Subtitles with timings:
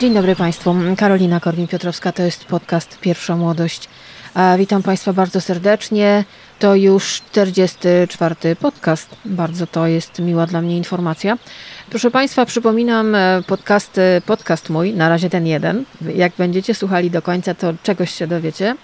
[0.00, 0.74] Dzień dobry Państwu.
[0.96, 3.88] Karolina Korwin-Piotrowska, to jest podcast Pierwsza Młodość.
[4.58, 6.24] Witam Państwa bardzo serdecznie.
[6.58, 9.08] To już 44 podcast.
[9.24, 11.38] Bardzo to jest miła dla mnie informacja.
[11.90, 15.84] Proszę Państwa, przypominam e, podcast, podcast mój, na razie ten jeden.
[16.14, 18.76] Jak będziecie słuchali do końca, to czegoś się dowiecie.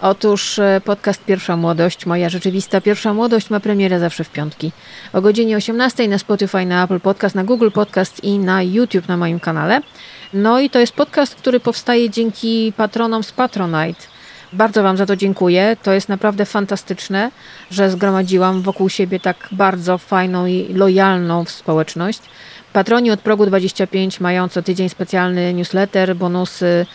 [0.00, 4.72] Otóż e, podcast Pierwsza Młodość, moja rzeczywista Pierwsza Młodość ma premierę zawsze w piątki.
[5.12, 9.16] O godzinie 18 na Spotify, na Apple Podcast, na Google Podcast i na YouTube na
[9.16, 9.80] moim kanale.
[10.34, 14.00] No i to jest podcast, który powstaje dzięki patronom z Patronite.
[14.52, 15.76] Bardzo Wam za to dziękuję.
[15.82, 17.30] To jest naprawdę fantastyczne,
[17.70, 22.20] że zgromadziłam wokół siebie tak bardzo fajną i lojalną społeczność.
[22.72, 26.86] Patroni od progu 25 mają co tydzień specjalny newsletter, bonusy,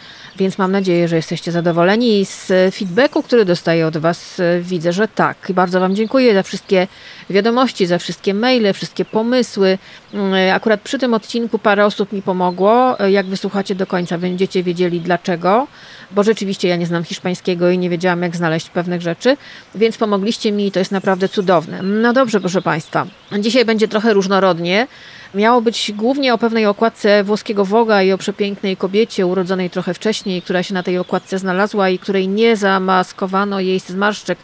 [0.41, 5.08] więc mam nadzieję, że jesteście zadowoleni i z feedbacku, który dostaję od Was, widzę, że
[5.08, 5.38] tak.
[5.49, 6.88] I bardzo Wam dziękuję za wszystkie
[7.30, 9.77] wiadomości, za wszystkie maile, wszystkie pomysły.
[10.13, 12.98] Mm, akurat przy tym odcinku parę osób mi pomogło.
[13.10, 15.68] Jak wysłuchacie do końca, będziecie wiedzieli dlaczego,
[16.12, 19.38] bo rzeczywiście ja nie znam hiszpańskiego i nie wiedziałam, jak znaleźć pewnych rzeczy,
[19.76, 21.82] więc pomogliście mi i to jest naprawdę cudowne.
[21.84, 23.05] No dobrze, proszę Państwa.
[23.40, 24.88] Dzisiaj będzie trochę różnorodnie.
[25.34, 30.41] Miało być głównie o pewnej okładce włoskiego Woga i o przepięknej kobiecie urodzonej trochę wcześniej,
[30.41, 34.38] która się na tej okładce znalazła i której nie zamaskowano jej zmarszczek,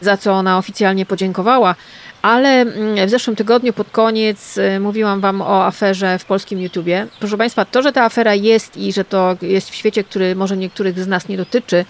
[0.00, 1.74] za co ona oficjalnie podziękowała.
[2.22, 7.06] Ale mm, w zeszłym tygodniu pod koniec y, mówiłam Wam o aferze w polskim YouTubie.
[7.20, 10.56] Proszę Państwa, to, że ta afera jest i że to jest w świecie, który może
[10.56, 11.84] niektórych z nas nie dotyczy,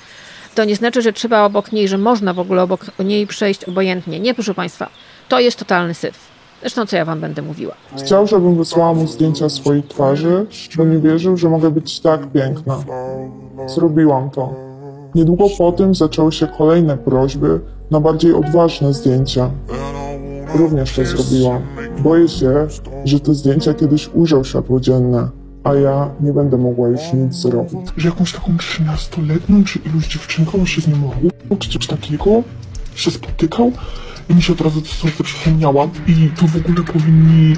[0.54, 4.20] to nie znaczy, że trzeba obok niej, że można w ogóle obok niej przejść obojętnie.
[4.20, 4.88] Nie, proszę Państwa,
[5.28, 6.33] to jest totalny syf.
[6.64, 7.74] Zresztą co ja wam będę mówiła.
[7.98, 12.78] Chciał, żebym wysłała mu zdjęcia swojej twarzy, bo nie wierzył, że mogę być tak piękna.
[13.66, 14.54] Zrobiłam to.
[15.14, 19.50] Niedługo po tym zaczęły się kolejne prośby na bardziej odważne zdjęcia.
[20.54, 21.62] Również to zrobiłam.
[21.98, 22.66] Boję się,
[23.04, 25.28] że te zdjęcia kiedyś ujrzą światło dzienne,
[25.64, 27.80] a ja nie będę mogła już nic zrobić.
[27.96, 32.42] Że jakąś taką 13-letnią czy iluś dziewczynką się z nim ruchał, czy coś takiego
[32.94, 33.72] się spotykał
[34.30, 35.88] mi się od razu to coś przypomniała.
[36.06, 37.56] I to w ogóle powinni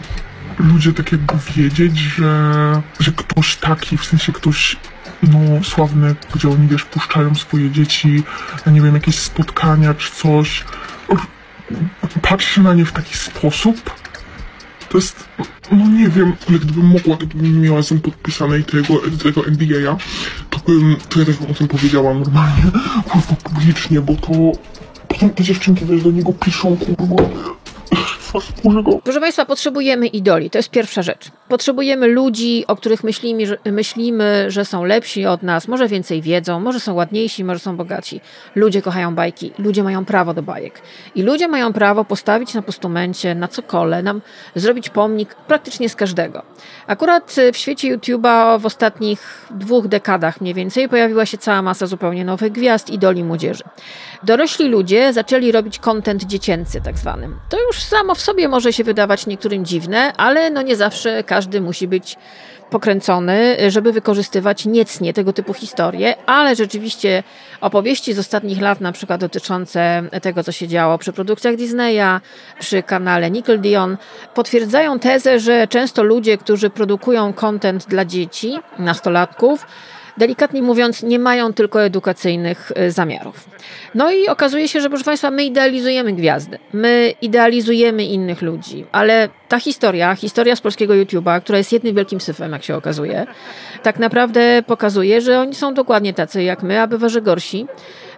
[0.59, 4.77] ludzie tak jakby wiedzieć, że, że ktoś taki, w sensie ktoś
[5.23, 8.23] no, sławny, gdzie oni, wiesz, puszczają swoje dzieci,
[8.67, 10.65] ja nie wiem, jakieś spotkania czy coś,
[12.23, 13.91] patrzy na nie w taki sposób,
[14.89, 15.29] to jest,
[15.73, 19.43] no nie wiem, ale gdybym mogła, to bym nie miała z nim podpisanej tego, tego
[19.47, 19.97] NDA,
[20.51, 22.63] to bym, to ja też bym o tym powiedziała normalnie,
[23.09, 24.33] kurwa, publicznie, bo to,
[25.17, 27.17] potem te dziewczynki, wiesz, do niego piszą, kurwa,
[29.05, 30.51] Proszę Państwa, potrzebujemy idoli.
[30.51, 31.31] To jest pierwsza rzecz.
[31.49, 36.61] Potrzebujemy ludzi, o których myślimy że, myślimy, że są lepsi od nas, może więcej wiedzą,
[36.61, 38.21] może są ładniejsi, może są bogaci.
[38.55, 40.83] Ludzie kochają bajki, ludzie mają prawo do bajek.
[41.15, 44.23] I ludzie mają prawo postawić na postumencie, na cokole, nam
[44.55, 46.43] zrobić pomnik praktycznie z każdego.
[46.87, 52.25] Akurat w świecie YouTube'a w ostatnich dwóch dekadach mniej więcej pojawiła się cała masa zupełnie
[52.25, 53.65] nowych gwiazd, idoli młodzieży.
[54.23, 57.39] Dorośli ludzie zaczęli robić content dziecięcy, tak zwanym.
[57.49, 61.36] To już samo w sobie może się wydawać niektórym dziwne, ale no nie zawsze każdy
[61.61, 62.17] musi być
[62.71, 67.23] pokręcony, żeby wykorzystywać niecnie tego typu historie, ale rzeczywiście
[67.61, 72.21] opowieści z ostatnich lat, na przykład dotyczące tego, co się działo przy produkcjach Disneya,
[72.61, 73.97] przy kanale Nickelodeon,
[74.35, 79.67] potwierdzają tezę, że często ludzie, którzy produkują content dla dzieci, nastolatków,
[80.19, 83.49] delikatnie mówiąc, nie mają tylko edukacyjnych e, zamiarów.
[83.95, 89.29] No i okazuje się, że proszę Państwa, my idealizujemy gwiazdy, my idealizujemy innych ludzi, ale
[89.49, 93.27] ta historia, historia z polskiego YouTube'a, która jest jednym wielkim syfem, jak się okazuje,
[93.83, 97.67] tak naprawdę pokazuje, że oni są dokładnie tacy jak my, a bywa, gorsi.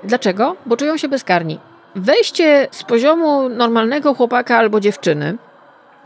[0.04, 0.56] Dlaczego?
[0.66, 1.58] Bo czują się bezkarni.
[1.96, 5.38] Wejście z poziomu normalnego chłopaka albo dziewczyny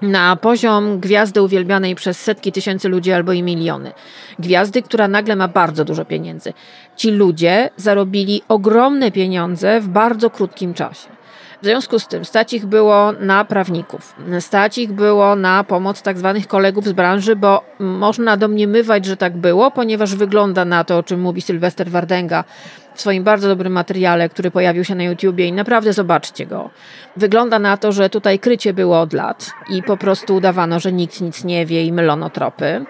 [0.02, 3.92] na poziom gwiazdy uwielbianej przez setki tysięcy ludzi albo i miliony.
[4.38, 6.52] Gwiazdy, która nagle ma bardzo dużo pieniędzy.
[6.96, 11.11] Ci ludzie zarobili ogromne pieniądze w bardzo krótkim czasie.
[11.62, 16.18] W związku z tym stać ich było na prawników, stać ich było na pomoc tak
[16.18, 21.03] zwanych kolegów z branży, bo można domniemywać, że tak było, ponieważ wygląda na to, o
[21.03, 22.44] czym mówi Sylwester Wardenga
[22.94, 26.70] w swoim bardzo dobrym materiale, który pojawił się na YouTubie i naprawdę zobaczcie go.
[27.16, 31.20] Wygląda na to, że tutaj krycie było od lat i po prostu udawano, że nikt
[31.20, 32.84] nic nie wie i mylono tropy.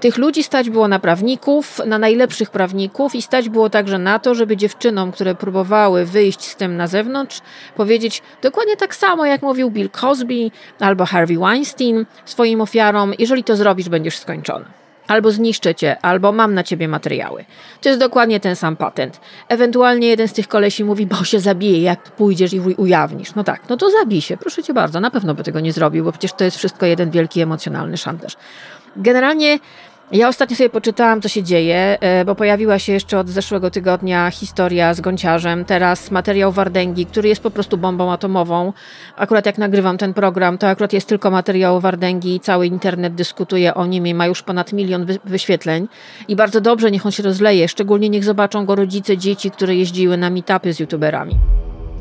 [0.00, 4.34] Tych ludzi stać było na prawników, na najlepszych prawników i stać było także na to,
[4.34, 7.40] żeby dziewczynom, które próbowały wyjść z tym na zewnątrz,
[7.76, 10.50] powiedzieć dokładnie tak samo, jak mówił Bill Cosby
[10.80, 14.64] albo Harvey Weinstein swoim ofiarom: jeżeli to zrobisz, będziesz skończony
[15.08, 17.44] albo zniszczę cię, albo mam na ciebie materiały.
[17.80, 19.20] To jest dokładnie ten sam patent.
[19.48, 23.34] Ewentualnie jeden z tych kolesi mówi, bo się zabije, jak pójdziesz i ujawnisz.
[23.34, 25.00] No tak, no to zabij się, proszę cię bardzo.
[25.00, 28.36] Na pewno by tego nie zrobił, bo przecież to jest wszystko jeden wielki emocjonalny szantaż.
[28.96, 29.58] Generalnie
[30.12, 34.30] Ja ostatnio sobie poczytałam, co się dzieje, e, bo pojawiła się jeszcze od zeszłego tygodnia
[34.30, 35.64] historia z gąciarzem.
[35.64, 38.72] Teraz materiał Wardęgi, który jest po prostu bombą atomową.
[39.16, 43.74] Akurat jak nagrywam ten program, to akurat jest tylko materiał Wardęgi i cały internet dyskutuje
[43.74, 45.88] o nim i ma już ponad milion wyświetleń.
[46.28, 47.68] I bardzo dobrze, niech on się rozleje.
[47.68, 51.38] Szczególnie niech zobaczą go rodzice dzieci, które jeździły na meetupy z youtuberami.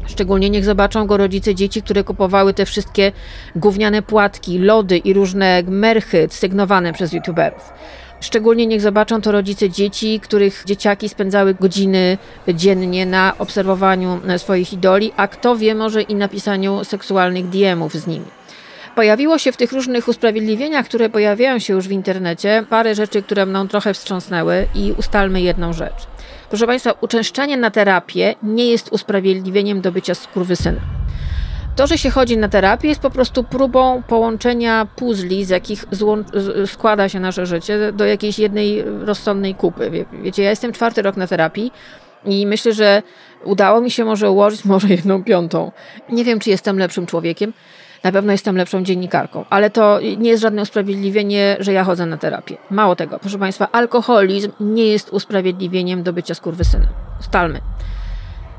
[0.08, 3.12] Szczególnie niech zobaczą go rodzice dzieci, które kupowały te wszystkie
[3.56, 7.74] gówniane płatki, lody i różne merchy sygnowane przez youtuberów.
[8.20, 12.18] Szczególnie niech zobaczą to rodzice dzieci, których dzieciaki spędzały godziny
[12.54, 18.26] dziennie na obserwowaniu swoich idoli, a kto wie, może i napisaniu seksualnych DM-ów z nimi.
[18.96, 23.46] Pojawiło się w tych różnych usprawiedliwieniach, które pojawiają się już w internecie, parę rzeczy, które
[23.46, 26.08] mną trochę wstrząsnęły i ustalmy jedną rzecz.
[26.50, 30.82] Proszę Państwa, uczęszczanie na terapię nie jest usprawiedliwieniem do bycia skurwysynem.
[31.76, 35.86] To, że się chodzi na terapię, jest po prostu próbą połączenia puzli, z jakich
[36.66, 39.90] składa się nasze życie, do jakiejś jednej rozsądnej kupy.
[39.90, 41.72] Wie wiecie, ja jestem czwarty rok na terapii
[42.26, 43.04] i myślę, że
[43.44, 45.72] udało mi się może ułożyć może jedną piątą.
[46.10, 47.54] Nie wiem, czy jestem lepszym człowiekiem,
[48.08, 52.18] na pewno jestem lepszą dziennikarką, ale to nie jest żadne usprawiedliwienie, że ja chodzę na
[52.18, 52.58] terapię.
[52.72, 56.88] Mało tego, proszę Państwa, alkoholizm nie jest usprawiedliwieniem do bycia skurwysynem.
[57.20, 57.62] Stalmy.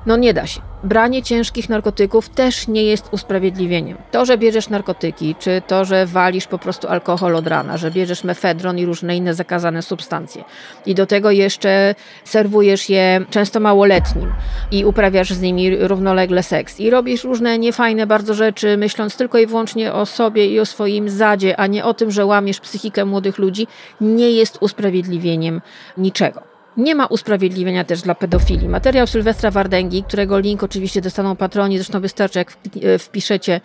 [0.07, 0.61] No nie da się.
[0.85, 3.99] Branie ciężkich narkotyków też nie jest usprawiedliwieniem.
[4.11, 8.25] To, że bierzesz narkotyki, czy to, że walisz po prostu alkohol od rana, że bierzesz
[8.25, 10.45] mefedron i różne inne zakazane substancje
[10.87, 14.33] i do tego jeszcze serwujesz je często małoletnim
[14.71, 19.47] i uprawiasz z nimi równolegle seks i robisz różne niefajne bardzo rzeczy, myśląc tylko i
[19.47, 23.39] wyłącznie o sobie i o swoim zadzie, a nie o tym, że łamiesz psychikę młodych
[23.39, 23.67] ludzi,
[24.01, 25.61] nie jest usprawiedliwieniem
[25.97, 26.48] niczego.
[26.79, 28.69] Nie ma usprawiedliwienia też dla pedofilii.
[28.69, 32.53] Materiał Sylwestra Wardęgi, którego link oczywiście dostaną patroni, zresztą wystarczy jak
[32.83, 33.61] e, wpiszecie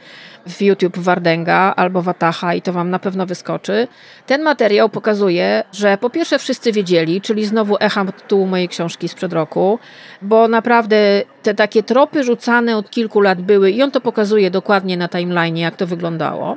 [0.47, 3.87] w YouTube Wardęga albo Wataha i to wam na pewno wyskoczy.
[4.25, 9.33] Ten materiał pokazuje, że po pierwsze wszyscy wiedzieli, czyli znowu echam tytułu mojej książki sprzed
[9.33, 9.79] roku,
[10.21, 14.97] bo naprawdę te takie tropy rzucane od kilku lat były i on to pokazuje dokładnie
[14.97, 16.55] na timeline, jak to wyglądało.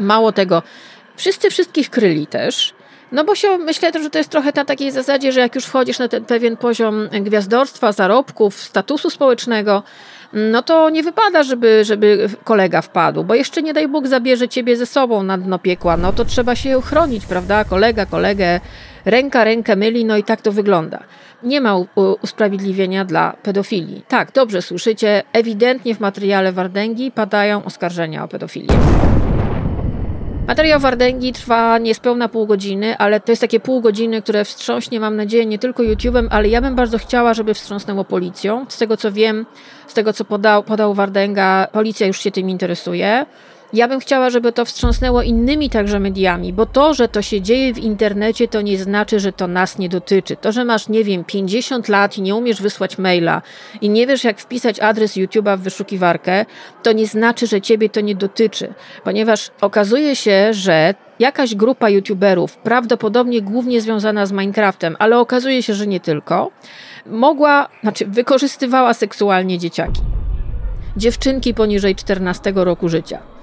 [0.00, 0.62] Mało tego,
[1.16, 2.75] wszyscy wszystkich kryli też.
[3.12, 5.98] No bo się, myślę, że to jest trochę na takiej zasadzie, że jak już wchodzisz
[5.98, 9.82] na ten pewien poziom gwiazdorstwa, zarobków, statusu społecznego,
[10.32, 14.76] no to nie wypada, żeby, żeby kolega wpadł, bo jeszcze nie daj Bóg zabierze ciebie
[14.76, 17.64] ze sobą na dno piekła, no to trzeba się chronić, prawda?
[17.64, 18.60] Kolega, kolegę,
[19.04, 21.02] ręka rękę myli, no i tak to wygląda.
[21.42, 21.74] Nie ma
[22.22, 24.02] usprawiedliwienia dla pedofilii.
[24.08, 28.76] Tak, dobrze słyszycie, ewidentnie w materiale Wardęgi padają oskarżenia o pedofilię.
[30.46, 35.16] Materiał Wardęgi trwa niespełna pół godziny, ale to jest takie pół godziny, które wstrząśnie, mam
[35.16, 38.66] nadzieję, nie tylko YouTube'em, ale ja bym bardzo chciała, żeby wstrząsnęło policją.
[38.68, 39.46] Z tego co wiem,
[39.86, 43.26] z tego co podał, podał Wardęga, policja już się tym interesuje.
[43.72, 47.74] Ja bym chciała, żeby to wstrząsnęło innymi także mediami, bo to, że to się dzieje
[47.74, 50.36] w internecie, to nie znaczy, że to nas nie dotyczy.
[50.36, 53.42] To, że masz, nie wiem, 50 lat i nie umiesz wysłać maila
[53.80, 56.46] i nie wiesz, jak wpisać adres YouTube'a w wyszukiwarkę,
[56.82, 58.74] to nie znaczy, że ciebie to nie dotyczy,
[59.04, 65.74] ponieważ okazuje się, że jakaś grupa YouTuberów, prawdopodobnie głównie związana z Minecraftem, ale okazuje się,
[65.74, 66.50] że nie tylko,
[67.06, 70.00] mogła, znaczy wykorzystywała seksualnie dzieciaki.
[70.96, 73.35] Dziewczynki poniżej 14 roku życia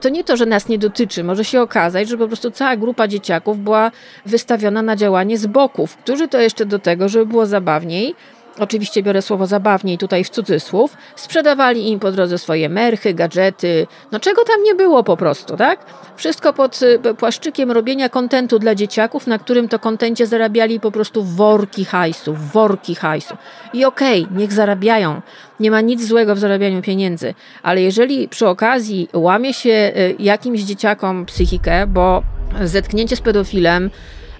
[0.00, 1.24] to nie to, że nas nie dotyczy.
[1.24, 3.90] Może się okazać, że po prostu cała grupa dzieciaków była
[4.26, 8.14] wystawiona na działanie z boków, którzy to jeszcze do tego, żeby było zabawniej,
[8.58, 14.20] oczywiście biorę słowo zabawniej tutaj w cudzysłów, sprzedawali im po drodze swoje merchy, gadżety, no
[14.20, 15.84] czego tam nie było po prostu, tak?
[16.16, 21.24] Wszystko pod y, płaszczykiem robienia kontentu dla dzieciaków, na którym to kontencie zarabiali po prostu
[21.24, 23.36] worki hajsu, worki hajsu.
[23.72, 25.20] I okej, okay, niech zarabiają.
[25.60, 30.60] Nie ma nic złego w zarabianiu pieniędzy, ale jeżeli przy okazji łamie się y, jakimś
[30.60, 32.22] dzieciakom psychikę, bo
[32.64, 33.90] zetknięcie z pedofilem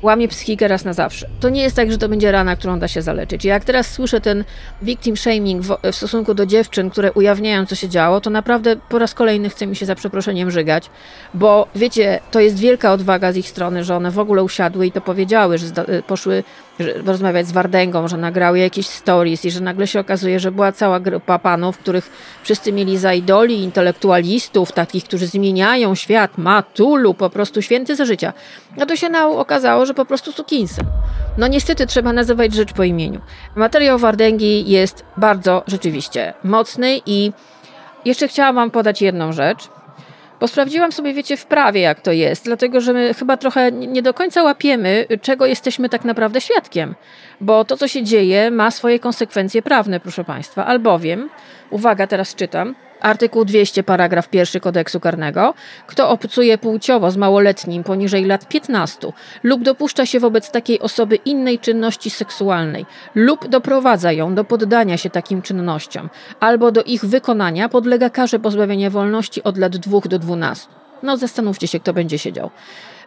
[0.02, 1.26] łamie psychikę raz na zawsze.
[1.40, 3.44] To nie jest tak, że to będzie rana, którą da się zaleczyć.
[3.44, 4.44] Jak teraz słyszę ten
[4.82, 8.98] victim shaming w, w, stosunku do dziewczyn, które ujawniają, co się działo, to naprawdę po
[8.98, 10.90] raz kolejny chce mi się za przeproszeniem żygać,
[11.34, 14.92] bo wiecie, to jest wielka odwaga z ich strony, że one w ogóle usiadły i
[14.92, 15.66] to powiedziały, że
[16.06, 16.44] poszły
[17.06, 21.00] rozmawiać z Wardęgą, że nagrały jakieś stories i że nagle się okazuje, że była cała
[21.00, 22.10] grupa panów, których
[22.42, 28.32] wszyscy mieli za idoli, intelektualistów, takich, którzy zmieniają świat, matulu, po prostu święty za życia.
[28.80, 30.86] A to się okazało, że po prostu sukinsem.
[31.38, 33.20] No niestety trzeba nazywać rzecz po imieniu.
[33.56, 37.32] Materiał Wardęgi jest bardzo rzeczywiście mocny i
[38.04, 39.68] jeszcze chciałam wam podać jedną rzecz.
[40.40, 44.02] Bo sprawdziłam sobie, wiecie, w prawie, jak to jest, dlatego że my chyba trochę nie
[44.02, 46.94] do końca łapiemy, czego jesteśmy tak naprawdę świadkiem.
[47.40, 50.66] Bo to, co się dzieje, ma swoje konsekwencje prawne, proszę Państwa.
[50.66, 51.30] Albowiem,
[51.70, 55.54] uwaga, teraz czytam, Artykuł 200, paragraf 1 kodeksu karnego.
[55.86, 59.12] Kto obcuje płciowo z małoletnim poniżej lat 15
[59.42, 65.10] lub dopuszcza się wobec takiej osoby innej czynności seksualnej lub doprowadza ją do poddania się
[65.10, 70.68] takim czynnościom albo do ich wykonania, podlega karze pozbawienia wolności od lat 2 do 12.
[71.02, 72.50] No zastanówcie się, kto będzie siedział.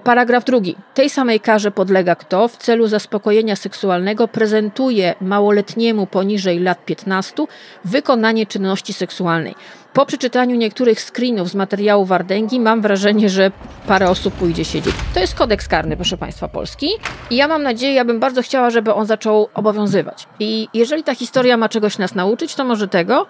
[0.04, 0.76] Paragraf drugi.
[0.94, 7.46] Tej samej karze podlega kto w celu zaspokojenia seksualnego prezentuje małoletniemu poniżej lat 15
[7.86, 9.56] wykonanie czynności seksualnej.
[9.94, 13.52] Po przeczytaniu niektórych screenów z materiału Wardęgi mam wrażenie, że
[13.88, 14.96] parę osób pójdzie siedzieć.
[15.14, 16.90] To jest kodeks karny, proszę Państwa, polski.
[17.30, 20.28] I ja mam nadzieję, ja bym bardzo chciała, żeby on zaczął obowiązywać.
[20.40, 23.28] I jeżeli ta historia ma czegoś nas nauczyć, to może tego,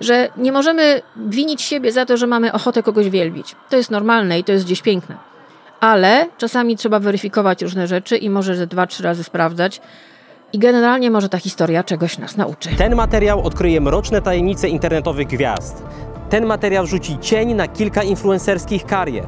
[0.00, 3.56] że nie możemy winić siebie za to, że mamy ochotę kogoś wielbić.
[3.68, 5.16] To jest normalne i to jest gdzieś piękne.
[5.80, 9.80] Ale czasami trzeba weryfikować różne rzeczy i może ze dwa, trzy razy sprawdzać.
[10.52, 12.68] I generalnie może ta historia czegoś nas nauczy.
[12.76, 15.82] Ten materiał odkryje mroczne tajemnice internetowych gwiazd.
[16.30, 19.26] Ten materiał rzuci cień na kilka influencerskich karier.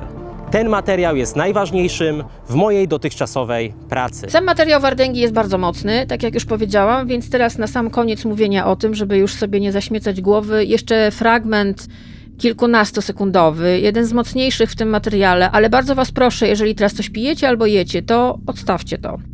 [0.51, 4.31] Ten materiał jest najważniejszym w mojej dotychczasowej pracy.
[4.31, 8.25] Sam materiał Wardęgi jest bardzo mocny, tak jak już powiedziałam, więc teraz na sam koniec
[8.25, 11.87] mówienia o tym, żeby już sobie nie zaśmiecać głowy, jeszcze fragment
[12.39, 17.49] kilkunastosekundowy, jeden z mocniejszych w tym materiale, ale bardzo Was proszę, jeżeli teraz coś pijecie
[17.49, 19.32] albo jecie, to odstawcie to.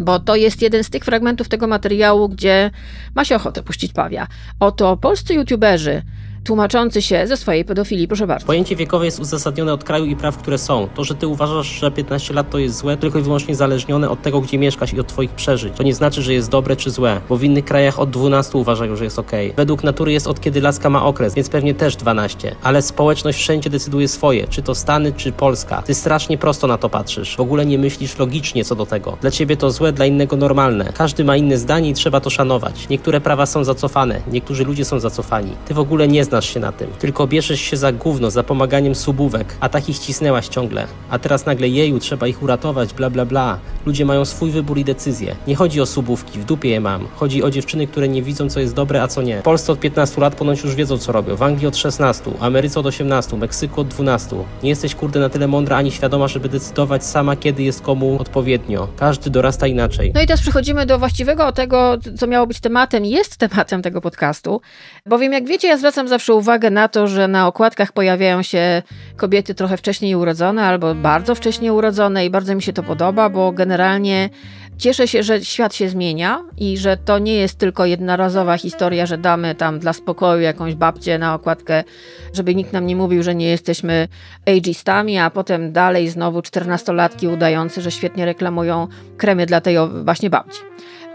[0.00, 2.70] Bo to jest jeden z tych fragmentów tego materiału, gdzie
[3.14, 4.26] ma się ochotę puścić pawia.
[4.60, 6.02] Oto polscy youtuberzy
[6.46, 8.08] tłumaczący się ze swojej pedofilii.
[8.08, 8.46] Proszę bardzo.
[8.46, 10.88] Pojęcie wiekowe jest uzasadnione od kraju i praw, które są.
[10.94, 14.22] To, że ty uważasz, że 15 lat to jest złe, tylko i wyłącznie zależnione od
[14.22, 15.74] tego, gdzie mieszkasz i od twoich przeżyć.
[15.76, 18.96] To nie znaczy, że jest dobre czy złe, bo w innych krajach od 12 uważają,
[18.96, 19.30] że jest ok.
[19.56, 22.56] Według natury jest od kiedy laska ma okres, więc pewnie też 12.
[22.62, 25.82] Ale społeczność wszędzie decyduje swoje, czy to Stany, czy Polska.
[25.82, 27.36] Ty strasznie prosto na to patrzysz.
[27.36, 29.16] W ogóle nie myślisz logicznie co do tego.
[29.20, 30.92] Dla ciebie to złe, dla innego normalne.
[30.94, 32.88] Każdy ma inne zdanie i trzeba to szanować.
[32.88, 35.52] Niektóre prawa są zacofane, niektórzy ludzie są zacofani.
[35.68, 36.90] Ty w ogóle nie znasz znasz się na tym.
[36.98, 40.86] Tylko bierzesz się za gówno, za pomaganiem subówek, a takich cisnęłaś ciągle.
[41.10, 43.58] A teraz nagle jeju, trzeba ich uratować, bla bla bla.
[43.86, 45.36] Ludzie mają swój wybór i decyzję.
[45.46, 47.06] Nie chodzi o subówki, w dupie je mam.
[47.14, 49.40] Chodzi o dziewczyny, które nie widzą, co jest dobre, a co nie.
[49.40, 51.36] W Polsce od 15 lat ponoć już wiedzą, co robią.
[51.36, 54.36] W Anglii od 16, Ameryce od 18, Meksyku od 12.
[54.62, 58.88] Nie jesteś kurde na tyle mądra ani świadoma, żeby decydować sama, kiedy jest komu odpowiednio.
[58.96, 60.12] Każdy dorasta inaczej.
[60.14, 64.60] No i teraz przechodzimy do właściwego tego, co miało być tematem, jest tematem tego podcastu.
[65.06, 68.82] Bowiem, jak wiecie, ja zwracam zawsze zawsze uwagę na to, że na okładkach pojawiają się
[69.16, 73.52] kobiety trochę wcześniej urodzone albo bardzo wcześnie urodzone i bardzo mi się to podoba, bo
[73.52, 74.30] generalnie
[74.78, 79.18] cieszę się, że świat się zmienia i że to nie jest tylko jednorazowa historia, że
[79.18, 81.84] damy tam dla spokoju jakąś babcię na okładkę,
[82.32, 84.08] żeby nikt nam nie mówił, że nie jesteśmy
[84.46, 90.60] ageistami, a potem dalej znowu czternastolatki udające, że świetnie reklamują kremy dla tej właśnie babci.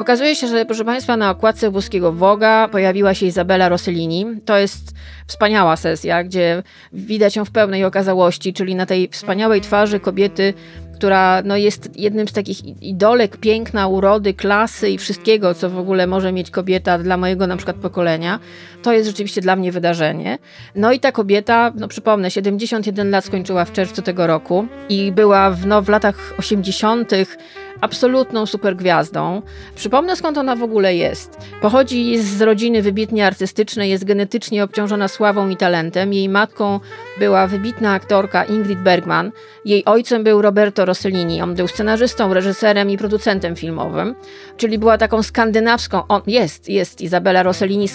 [0.01, 4.25] Okazuje się, że proszę Państwa, na okładce włoskiego Woga pojawiła się Izabela Rossellini.
[4.45, 4.91] To jest
[5.27, 10.53] wspaniała sesja, gdzie widać ją w pełnej okazałości, czyli na tej wspaniałej twarzy kobiety,
[10.95, 16.07] która no, jest jednym z takich idolek piękna, urody, klasy i wszystkiego, co w ogóle
[16.07, 18.39] może mieć kobieta dla mojego na przykład pokolenia.
[18.81, 20.37] To jest rzeczywiście dla mnie wydarzenie.
[20.75, 25.51] No i ta kobieta, no przypomnę, 71 lat skończyła w czerwcu tego roku i była
[25.51, 27.11] w, no, w latach 80
[27.81, 29.41] absolutną supergwiazdą.
[29.75, 31.37] Przypomnę skąd ona w ogóle jest.
[31.61, 36.13] Pochodzi z rodziny wybitnie artystycznej, jest genetycznie obciążona sławą i talentem.
[36.13, 36.79] Jej matką
[37.19, 39.31] była wybitna aktorka Ingrid Bergman.
[39.65, 41.41] Jej ojcem był Roberto Rossellini.
[41.41, 44.15] On był scenarzystą, reżyserem i producentem filmowym,
[44.57, 47.87] czyli była taką skandynawską, on jest, jest Izabela Rossellini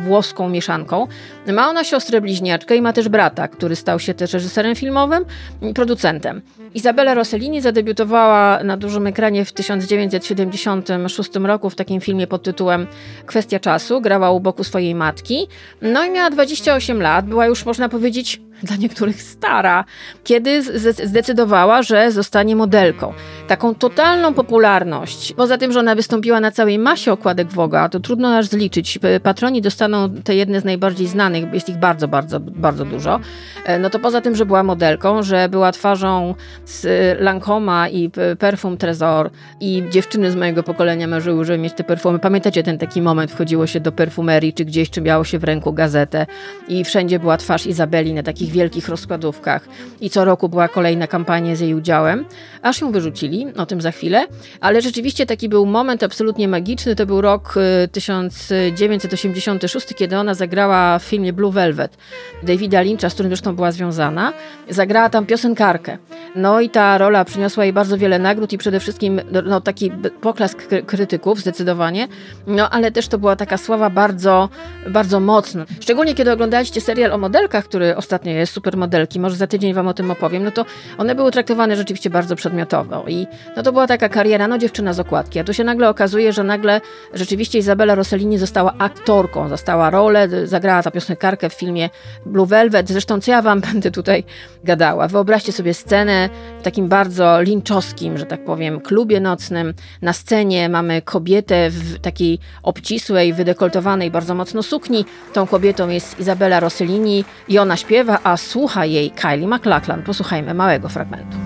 [0.00, 1.06] skandynawsko-włoską mieszanką.
[1.52, 5.24] Ma ona siostrę bliźniaczkę i ma też brata, który stał się też reżyserem filmowym
[5.62, 6.42] i producentem.
[6.74, 12.86] Izabela Rossellini zadebiutowała na dużym ekranie w 1976 roku w takim filmie pod tytułem
[13.26, 14.00] Kwestia czasu.
[14.00, 15.48] Grała u boku swojej matki.
[15.82, 19.84] No i miała 28 lat, była już można powiedzieć dla niektórych stara,
[20.24, 20.62] kiedy
[21.04, 23.12] zdecydowała, że zostanie modelką.
[23.50, 28.36] Taką totalną popularność, poza tym, że ona wystąpiła na całej masie okładek Woga, to trudno
[28.36, 28.98] aż zliczyć.
[29.22, 33.20] Patroni dostaną te jedne z najbardziej znanych, jest ich bardzo, bardzo, bardzo dużo.
[33.64, 36.86] E, no to poza tym, że była modelką, że była twarzą z
[37.20, 39.30] Lancoma i perfum Trezor
[39.60, 42.18] i dziewczyny z mojego pokolenia marzyły, żeby mieć te perfumy.
[42.18, 45.72] Pamiętacie ten taki moment, wchodziło się do perfumerii czy gdzieś, czy miało się w ręku
[45.72, 46.26] gazetę
[46.68, 49.68] i wszędzie była twarz Izabeli na takich wielkich rozkładówkach
[50.00, 52.24] i co roku była kolejna kampania z jej udziałem,
[52.62, 54.26] aż ją wyrzucili, o tym za chwilę,
[54.60, 57.54] ale rzeczywiście taki był moment absolutnie magiczny, to był rok
[57.92, 61.96] 1986, y, kiedy ona zagrała w filmie Blue Velvet
[62.42, 64.32] Davida Lyncha, z którym zresztą była związana,
[64.68, 65.98] zagrała tam piosenkarkę.
[66.36, 70.68] No i ta rola przyniosła jej bardzo wiele nagród i przede wszystkim no, taki poklask
[70.86, 72.08] krytyków zdecydowanie,
[72.46, 74.48] no ale też to była taka sława bardzo,
[74.88, 75.66] bardzo mocna.
[75.80, 79.94] Szczególnie kiedy oglądaliście serial o modelkach, który ostatnio jest, Supermodelki, może za tydzień wam o
[79.94, 80.64] tym opowiem, no to
[80.98, 83.26] one były traktowane rzeczywiście bardzo przedmiotowo i
[83.56, 86.44] no to była taka kariera, no dziewczyna z okładki, a tu się nagle okazuje, że
[86.44, 86.80] nagle
[87.14, 91.90] rzeczywiście Izabela Rossellini została aktorką, została rolę, zagrała ta piosenkarkę w filmie
[92.26, 94.24] Blue Velvet, zresztą co ja wam będę tutaj
[94.64, 95.08] gadała.
[95.08, 96.28] Wyobraźcie sobie scenę
[96.60, 99.74] w takim bardzo linczowskim, że tak powiem, klubie nocnym.
[100.02, 105.04] Na scenie mamy kobietę w takiej obcisłej, wydekoltowanej bardzo mocno sukni.
[105.32, 110.02] Tą kobietą jest Izabela Rossellini i ona śpiewa, a słucha jej Kylie MacLachlan.
[110.02, 111.36] Posłuchajmy małego fragmentu.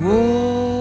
[0.00, 0.77] She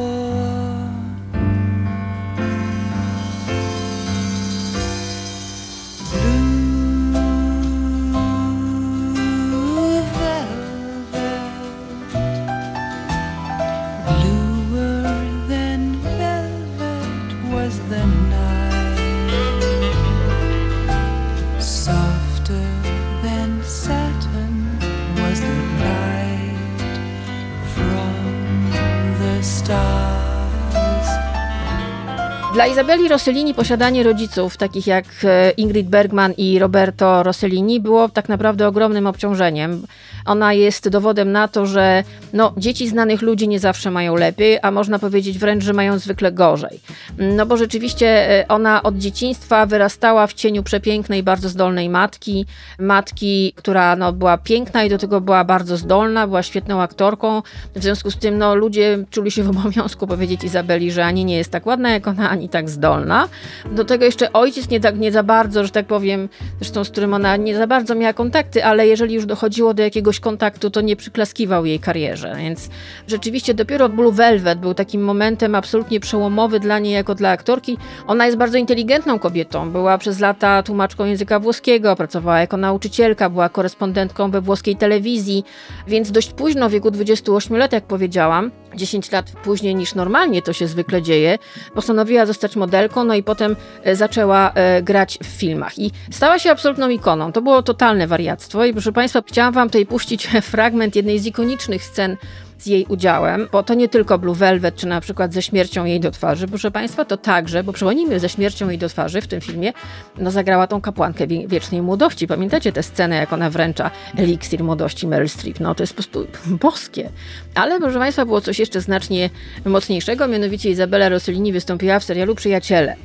[32.58, 38.30] Dla Izabeli Rossellini posiadanie rodziców, takich jak e, Ingrid Bergman i Roberto Rossellini, było tak
[38.30, 39.88] naprawdę ogromnym obciążeniem.
[40.28, 42.04] Ona jest dowodem na to, że
[42.34, 46.32] no, dzieci znanych ludzi nie zawsze mają lepiej, a można powiedzieć wręcz, że mają zwykle
[46.32, 46.80] gorzej.
[47.18, 52.46] No bo rzeczywiście e, ona od dzieciństwa wyrastała w cieniu przepięknej, bardzo zdolnej matki.
[52.80, 57.42] Matki, która no, była piękna i do tego była bardzo zdolna, była świetną aktorką.
[57.76, 61.38] W związku z tym no, ludzie czuli się w obowiązku powiedzieć Izabeli, że ani nie
[61.38, 63.28] jest tak ładna jak ona, ani tak zdolna.
[63.72, 66.30] Do tego jeszcze ojciec nie, tak, nie za bardzo, że tak powiem,
[66.60, 70.17] zresztą z którym ona nie za bardzo miała kontakty, ale jeżeli już dochodziło do jakiegoś
[70.20, 72.36] kontaktu, to nie przyklaskiwał jej karierze.
[72.38, 72.70] Więc
[73.08, 77.78] rzeczywiście dopiero Blue Velvet był takim momentem absolutnie przełomowy dla niej jako dla aktorki.
[78.08, 79.72] Ona jest bardzo inteligentną kobietą.
[79.72, 85.44] Była przez lata tłumaczką języka włoskiego, pracowała jako nauczycielka, była korespondentką we włoskiej telewizji,
[85.88, 90.54] więc dość późno, w wieku 28 lat, jak powiedziałam, 10 lat później niż normalnie to
[90.54, 91.38] się zwykle dzieje,
[91.76, 95.80] postanowiła zostać modelką, no i potem e, zaczęła e, grać w filmach.
[95.80, 97.32] I stała się absolutną ikoną.
[97.32, 101.84] To było totalne wariactwo i proszę Państwa, chciałam Wam tutaj puścić fragment jednej z ikonicznych
[101.84, 102.18] scen
[102.60, 106.00] z jej udziałem, bo to nie tylko Blue Velvet, czy na przykład ze śmiercią jej
[106.00, 109.42] do twarzy, proszę Państwa, to także, bo przypomnijmy, ze śmiercią jej do twarzy w tym
[109.42, 109.74] filmie,
[110.18, 112.28] no zagrała tą kapłankę wiecznej młodości.
[112.28, 115.60] Pamiętacie tę scenę, jak ona wręcza eliksir młodości Meryl Streep?
[115.60, 117.10] No to jest po prostu boskie.
[117.56, 119.30] Ale, proszę Państwa, było coś jeszcze znacznie
[119.66, 122.96] mocniejszego, mianowicie Izabela Rossellini wystąpiła w serialu Przyjaciele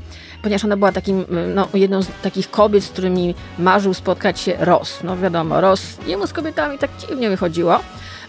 [0.42, 4.98] ponieważ ona była takim, no, jedną z takich kobiet, z którymi marzył spotkać się Ross.
[5.04, 7.80] No wiadomo, Ross, jemu z kobietami tak dziwnie wychodziło.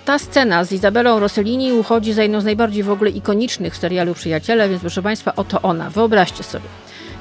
[0.05, 4.13] Ta scena z Izabelą Rossellini uchodzi za jedną z najbardziej w ogóle ikonicznych w serialu
[4.13, 5.89] Przyjaciele, więc proszę Państwa, oto ona.
[5.89, 6.65] Wyobraźcie sobie.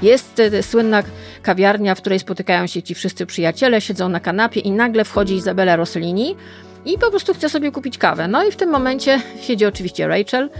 [0.03, 1.03] Jest e, słynna
[1.43, 5.77] kawiarnia, w której spotykają się ci wszyscy przyjaciele, siedzą na kanapie i nagle wchodzi Izabela
[5.77, 6.37] Rossellini
[6.85, 8.29] i po prostu chce sobie kupić kawę.
[8.29, 10.51] No i w tym momencie siedzi oczywiście Rachel,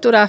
[0.00, 0.28] która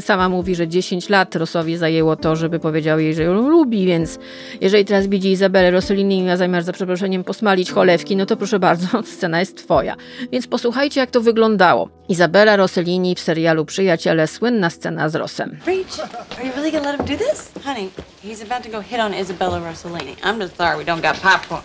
[0.00, 4.18] sama mówi, że 10 lat Rossowi zajęło to, żeby powiedział jej, że ją lubi, więc
[4.60, 8.58] jeżeli teraz widzi Izabelę Rossellini i ma zamiar za przeproszeniem posmalić cholewki, no to proszę
[8.58, 9.96] bardzo, scena jest twoja.
[10.32, 11.88] Więc posłuchajcie, jak to wyglądało.
[12.08, 15.56] Izabela Rossellini w serialu Przyjaciele, słynna scena z Rossem.
[15.66, 17.52] Rach, are you really gonna let him do this?
[17.64, 17.88] Honey,
[18.24, 20.16] he's about to go hit on Isabella Rossellini.
[20.22, 21.62] I'm just sorry we don't got popcorn.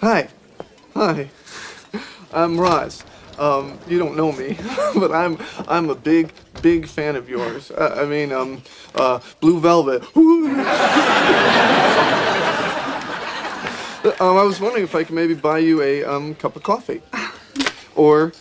[0.00, 0.28] Hi.
[0.94, 1.37] Hi.
[2.32, 3.04] I'm Ross.
[3.38, 4.58] Um, you don't know me,
[4.94, 7.70] but I'm I'm a big big fan of yours.
[7.70, 8.62] Uh, I mean, um,
[8.94, 10.02] uh, Blue Velvet.
[14.20, 17.00] um, I was wondering if I could maybe buy you a um, cup of coffee,
[17.94, 18.32] or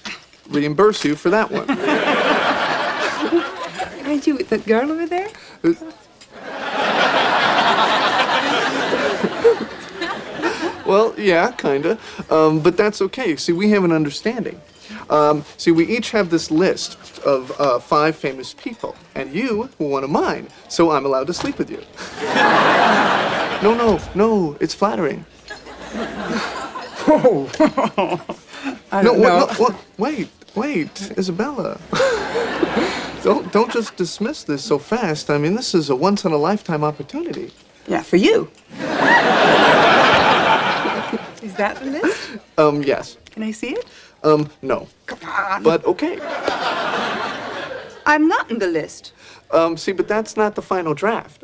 [0.49, 1.69] reimburse you for that one.
[4.07, 5.27] Aren't you with the girl over there?
[5.63, 5.73] Uh,
[10.87, 11.97] Well, yeah, kinda.
[12.29, 13.35] Um, but that's okay.
[13.35, 14.61] See, we have an understanding.
[15.09, 19.89] Um, see, we each have this list of uh, five famous people, and you were
[19.89, 21.81] one of mine, so I'm allowed to sleep with you.
[23.61, 25.25] no, no, no, it's flattering.
[27.09, 27.49] Oh.
[28.91, 29.45] I no, don't know.
[29.45, 31.79] what, no, what, wait, wait, Isabella.
[33.23, 35.29] don't, don't just dismiss this so fast.
[35.29, 37.51] I mean, this is a once in a lifetime opportunity.
[37.87, 38.49] Yeah, for you.
[41.41, 42.37] Is that the list?
[42.57, 43.17] Um, yes.
[43.31, 43.85] Can I see it?
[44.23, 44.87] Um, no.
[45.05, 45.63] Come on.
[45.63, 46.19] But okay.
[48.05, 49.13] I'm not in the list.
[49.51, 51.43] Um, see, but that's not the final draft.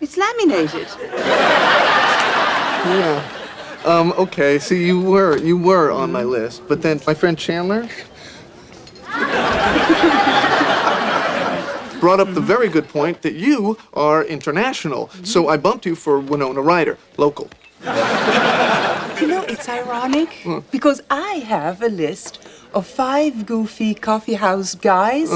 [0.00, 0.88] It's laminated.
[2.84, 3.22] Yeah.
[3.84, 7.82] Um, okay, so you were you were on my list, but then my friend Chandler
[12.00, 15.10] brought up the very good point that you are international.
[15.22, 17.48] So I bumped you for Winona Ryder, local.
[19.20, 20.28] You know, it's ironic
[20.72, 22.40] because I have a list
[22.72, 25.30] of five goofy coffee house guys,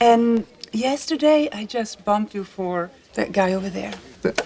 [0.00, 3.92] and yesterday I just bumped you for that guy over there.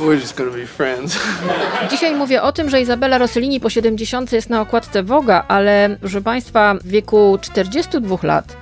[0.00, 1.18] We're just gonna be friends.
[1.90, 6.20] Dzisiaj mówię o tym, że Izabela Rossellini po 70 jest na okładce Woga, ale proszę
[6.20, 8.56] Państwa, w wieku 42 lat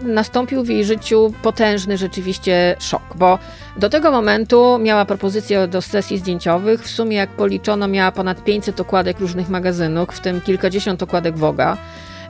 [0.00, 3.38] nastąpił w jej życiu potężny rzeczywiście szok, bo
[3.76, 6.82] do tego momentu miała propozycje do sesji zdjęciowych.
[6.82, 11.76] W sumie, jak policzono, miała ponad 500 okładek różnych magazynów, w tym kilkadziesiąt okładek Woga.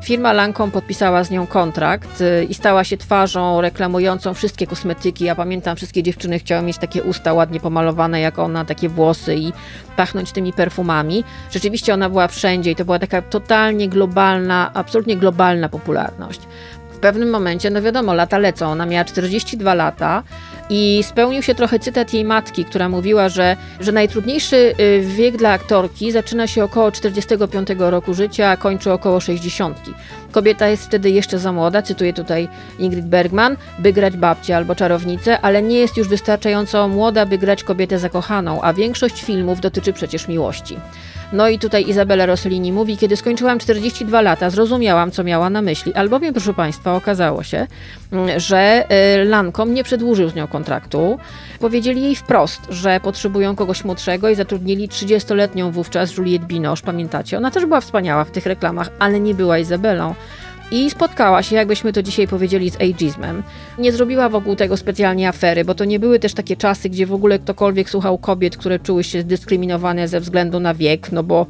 [0.03, 5.25] Firma Lancome podpisała z nią kontrakt y, i stała się twarzą reklamującą wszystkie kosmetyki.
[5.25, 9.53] Ja pamiętam, wszystkie dziewczyny chciały mieć takie usta ładnie pomalowane jak ona, takie włosy i
[9.97, 11.25] pachnąć tymi perfumami.
[11.51, 16.41] Rzeczywiście ona była wszędzie i to była taka totalnie globalna, absolutnie globalna popularność.
[16.99, 18.67] W pewnym momencie, no wiadomo, lata lecą.
[18.67, 20.23] Ona miała 42 lata
[20.71, 25.51] i spełnił się trochę cytat jej matki, która mówiła, że, że najtrudniejszy y, wiek dla
[25.51, 29.79] aktorki zaczyna się około 45 roku życia, a kończy około 60.
[30.33, 35.41] Kobieta jest wtedy jeszcze za młoda, cytuję tutaj Ingrid Bergman, by grać babcię albo czarownicę,
[35.41, 40.29] ale nie jest już wystarczająco młoda, by grać kobietę zakochaną, a większość filmów dotyczy przecież
[40.29, 40.77] miłości.
[41.33, 45.95] No i tutaj Izabela Rossellini mówi, kiedy skończyłam 42 lata, zrozumiałam, co miała na myśli,
[45.95, 47.67] albowiem, proszę Państwa, okazało się,
[48.13, 48.85] mm, że
[49.21, 51.19] y, Lancome nie przedłużył z nią kontraktu.
[51.61, 57.37] Powiedzieli jej wprost, że potrzebują kogoś młodszego i zatrudnili 30-letnią wówczas Juliette Binoche, pamiętacie?
[57.37, 60.15] Ona też była wspaniała w tych reklamach, ale nie była Izabelą.
[60.71, 63.43] I spotkała się, jakbyśmy to dzisiaj powiedzieli, z ageizmem.
[63.79, 67.13] Nie zrobiła wokół tego specjalnie afery, bo to nie były też takie czasy, gdzie w
[67.13, 71.47] ogóle ktokolwiek słuchał kobiet, które czuły się dyskryminowane ze względu na wiek, no bo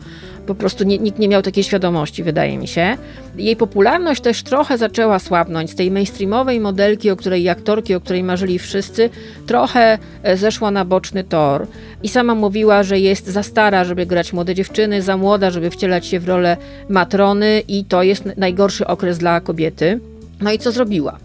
[0.48, 2.96] po prostu nie, nikt nie miał takiej świadomości, wydaje mi się.
[3.36, 5.70] Jej popularność też trochę zaczęła słabnąć.
[5.70, 9.10] Z tej mainstreamowej modelki, o której aktorki, o której marzyli wszyscy,
[9.46, 11.66] trochę e, zeszła na boczny tor.
[12.02, 16.06] I sama mówiła, że jest za stara, żeby grać młode dziewczyny, za młoda, żeby wcielać
[16.06, 16.56] się w rolę
[16.88, 20.00] matrony i to jest najgorszy okres dla kobiety.
[20.40, 21.18] No i co zrobiła?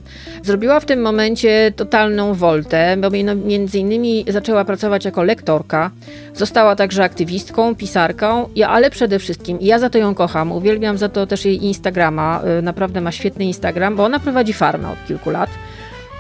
[0.44, 5.92] Zrobiła w tym momencie totalną woltę, bo między innymi zaczęła pracować jako lektorka,
[6.34, 11.28] została także aktywistką, pisarką, ale przede wszystkim, ja za to ją kocham, uwielbiam za to
[11.28, 15.50] też jej Instagrama, y, naprawdę ma świetny Instagram, bo ona prowadzi farmę od kilku lat,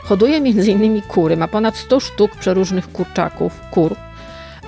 [0.04, 3.96] hoduje między innymi kury, ma ponad 100 sztuk przeróżnych kurczaków, kur,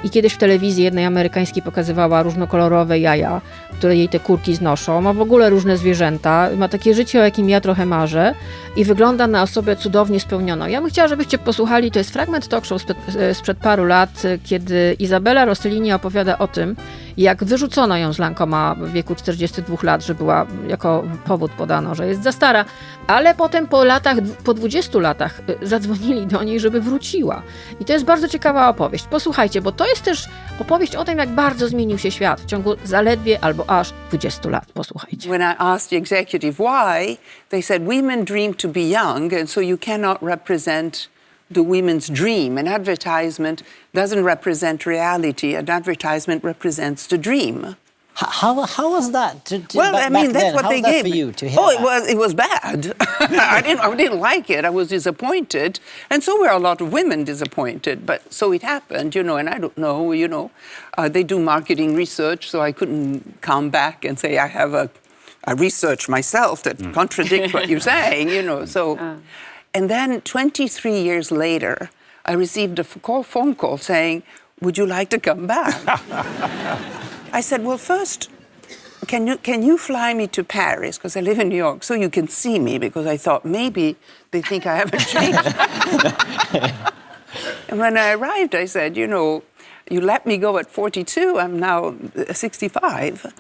[0.04, 3.42] i kiedyś w telewizji jednej amerykańskiej pokazywała różnokolorowe jaja,
[3.78, 5.02] które jej te kurki znoszą.
[5.02, 8.34] Ma w ogóle różne zwierzęta, ma takie życie, o jakim ja trochę marzę
[8.76, 10.68] i wygląda na osobę cudownie spełnioną.
[10.68, 12.98] Ja bym chciała, żebyście posłuchali, to jest fragment talk show sprzed,
[13.34, 16.76] sprzed paru lat, kiedy Izabela Rossellini opowiada o tym,
[17.18, 22.08] jak wyrzucono ją z Lancoma w wieku 42 lat, że była, jako powód podano, że
[22.08, 22.66] jest za stara,
[23.08, 27.42] ale potem po latach, po 20 latach y, zadzwonili do niej, żeby wróciła.
[27.80, 29.08] I to jest bardzo ciekawa opowieść.
[29.08, 32.76] Posłuchajcie, bo to jest też opowieść o tym, jak bardzo zmienił się świat w ciągu
[32.84, 34.72] zaledwie albo aż 20 lat.
[34.72, 35.30] Posłuchajcie.
[35.30, 37.18] When I asked the executive why,
[37.50, 41.10] they said women dream to be young, and so you cannot represent
[41.52, 42.58] the women's dream.
[42.58, 47.76] An advertisement doesn't represent reality, an advertisement represents the dream.
[48.18, 49.44] H- How, how was that?
[49.46, 50.56] To, to, Well, back, I mean, back that's then?
[50.56, 52.34] what how they was that gave for you to hear oh, it was it was
[52.34, 52.94] bad.
[53.20, 54.64] I didn't I didn't like it.
[54.64, 58.06] I was disappointed, and so were a lot of women disappointed.
[58.06, 59.36] But so it happened, you know.
[59.36, 60.50] And I don't know, you know,
[60.98, 64.90] uh, they do marketing research, so I couldn't come back and say I have a.
[65.48, 68.66] I research myself that contradict what you're saying, you know.
[68.66, 68.98] So,
[69.74, 71.90] and then 23 years later,
[72.26, 74.24] I received a call, phone call saying,
[74.62, 75.76] "Would you like to come back?"
[77.36, 78.30] I said, "Well, first,
[79.08, 81.94] can you can you fly me to Paris because I live in New York so
[81.94, 83.98] you can see me because I thought maybe
[84.32, 85.46] they think I haven't changed.
[87.70, 89.44] and when I arrived, I said, you know,
[89.92, 91.38] you let me go at 42.
[91.38, 93.34] I'm now uh, 65.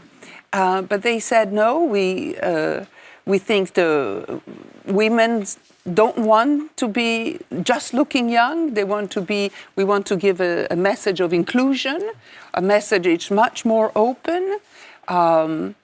[0.51, 1.81] Uh, but they said no.
[1.81, 2.83] We uh,
[3.25, 4.41] we think the
[4.85, 5.45] women
[5.93, 8.73] don't want to be just looking young.
[8.73, 9.51] They want to be.
[9.75, 12.11] We want to give a, a message of inclusion,
[12.53, 14.59] a message that's much more open.
[15.07, 15.75] Um,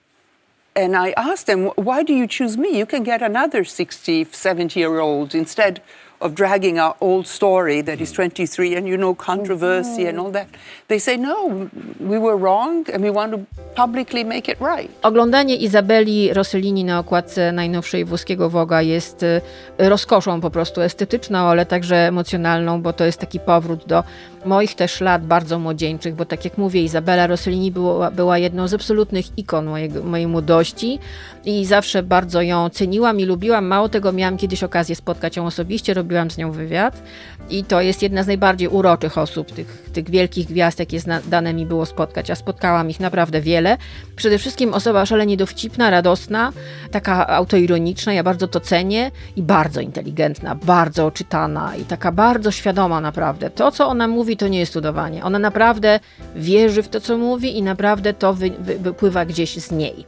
[0.74, 2.78] and I asked them, why do you choose me?
[2.78, 5.82] You can get another 60, 70 year old instead
[6.22, 10.46] of dragging our old story that is 23 and you know controversy and all that.
[10.88, 11.68] They say, no,
[12.00, 13.38] we were wrong and we want to
[13.74, 14.90] publicly make it right.
[15.02, 19.40] Oglądanie Izabeli Rossellini na okładce najnowszej włoskiego Woga jest y,
[19.78, 24.04] rozkoszą po prostu estetyczną, ale także emocjonalną, bo to jest taki powrót do
[24.44, 28.74] moich też lat bardzo młodzieńczych, bo tak jak mówię, Izabela Rossellini była, była jedną z
[28.74, 30.98] absolutnych ikon mojego, mojej młodości
[31.44, 33.66] i zawsze bardzo ją ceniłam i lubiłam.
[33.66, 37.02] Mało tego, miałam kiedyś okazję spotkać ją osobiście, robiłam z nią wywiad
[37.50, 41.66] i to jest jedna z najbardziej uroczych osób, tych, tych wielkich gwiazd, jakie dane mi
[41.66, 43.76] było spotkać, a spotkałam ich naprawdę wiele.
[44.16, 46.52] Przede wszystkim osoba szalenie dowcipna, radosna,
[46.90, 53.00] taka autoironiczna, ja bardzo to cenię i bardzo inteligentna, bardzo oczytana i taka bardzo świadoma
[53.00, 53.50] naprawdę.
[53.50, 55.24] To, co ona mówi, to nie jest udawanie.
[55.24, 56.00] Ona naprawdę
[56.36, 60.06] wierzy w to, co mówi i naprawdę to wy, wy, wypływa gdzieś z niej.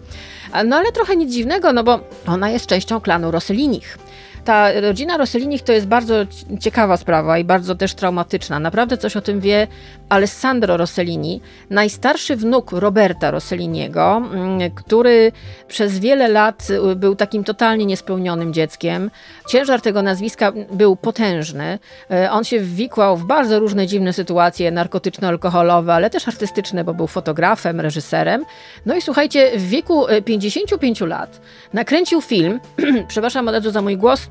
[0.64, 3.99] No ale trochę nic dziwnego, no bo ona jest częścią klanu Rossellinich.
[4.45, 6.15] Ta rodzina Rossellinich to jest bardzo
[6.61, 8.61] ciekawa sprawa i bardzo też traumatyczna.
[8.61, 9.67] Naprawdę coś o tym wie
[10.09, 15.33] Alessandro Rossellini, najstarszy wnuk Roberta Rosselliniego, mm, który
[15.69, 19.11] przez wiele lat był takim totalnie niespełnionym dzieckiem.
[19.49, 21.79] Ciężar tego nazwiska był potężny.
[22.11, 27.07] E, on się wwikłał w bardzo różne dziwne sytuacje narkotyczno-alkoholowe, ale też artystyczne, bo był
[27.07, 28.45] fotografem, reżyserem.
[28.87, 31.41] No i słuchajcie, w wieku 55 lat
[31.73, 32.61] nakręcił film,
[33.09, 34.29] przepraszam od razu za mój głos,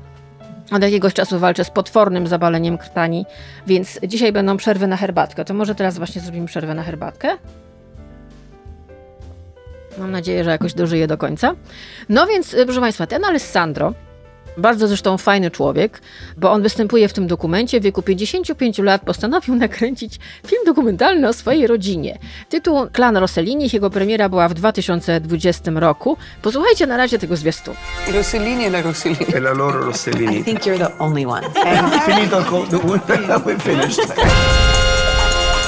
[0.70, 3.26] od jakiegoś czasu walczę z potwornym zabaleniem krtani,
[3.66, 5.44] więc dzisiaj będą przerwy na herbatkę.
[5.44, 7.28] To może teraz właśnie zrobimy przerwę na herbatkę?
[9.98, 11.54] Mam nadzieję, że jakoś dożyję do końca.
[12.08, 13.94] No więc, proszę Państwa, ten Alessandro
[14.56, 16.00] bardzo zresztą fajny człowiek,
[16.36, 17.80] bo on występuje w tym dokumencie.
[17.80, 22.18] W wieku 55 lat postanowił nakręcić film dokumentalny o swojej rodzinie.
[22.48, 26.16] Tytuł Klan Rossellini, jego premiera była w 2020 roku.
[26.42, 27.74] Posłuchajcie na razie tego zwiastu.
[28.14, 29.34] Rossellini e la Rossellini.
[29.34, 30.38] E la loro Rossellini.
[30.38, 31.42] I think you're the only one.
[32.06, 34.14] Finito il conto, we're finished.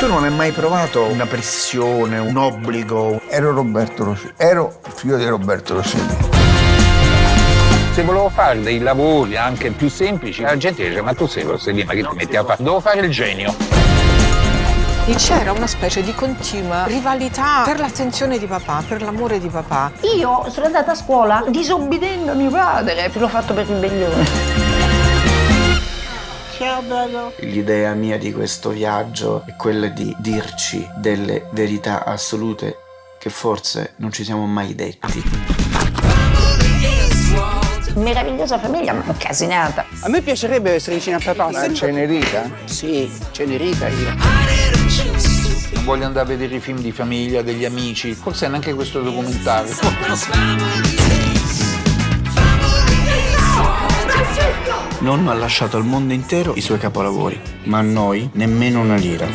[0.01, 3.21] Tu non hai mai provato una pressione, un obbligo?
[3.31, 6.56] Ero Roberto Rossellini, ero figlio di Roberto Rossellini.
[7.97, 11.85] Se volevo fare dei lavori anche più semplici, la gente dice ma tu sei Rossellini,
[11.85, 12.63] ma che ti metti a fare?
[12.63, 13.55] Devo fare il genio.
[15.07, 19.93] E c'era una specie di continua rivalità per l'attenzione di papà, per l'amore di papà.
[20.15, 24.25] Io sono andata a scuola disobbedendo a mio padre, l'ho fatto per ribellione.
[26.59, 27.33] Ciao bello.
[27.39, 32.77] L'idea mia di questo viaggio è quella di dirci delle verità assolute
[33.19, 35.66] che forse non ci siamo mai detti.
[37.97, 39.87] Meravigliosa famiglia, ma casinata.
[40.01, 41.51] A me piacerebbe essere vicino a papà.
[41.51, 42.51] Ma Cenerita?
[42.67, 44.15] Sì, Cenerita io.
[45.75, 49.73] Non voglio andare a vedere i film di famiglia, degli amici, forse neanche questo documentario.
[54.99, 59.27] Nonno ha lasciato al mondo intero i suoi capolavori, ma a noi nemmeno una lira.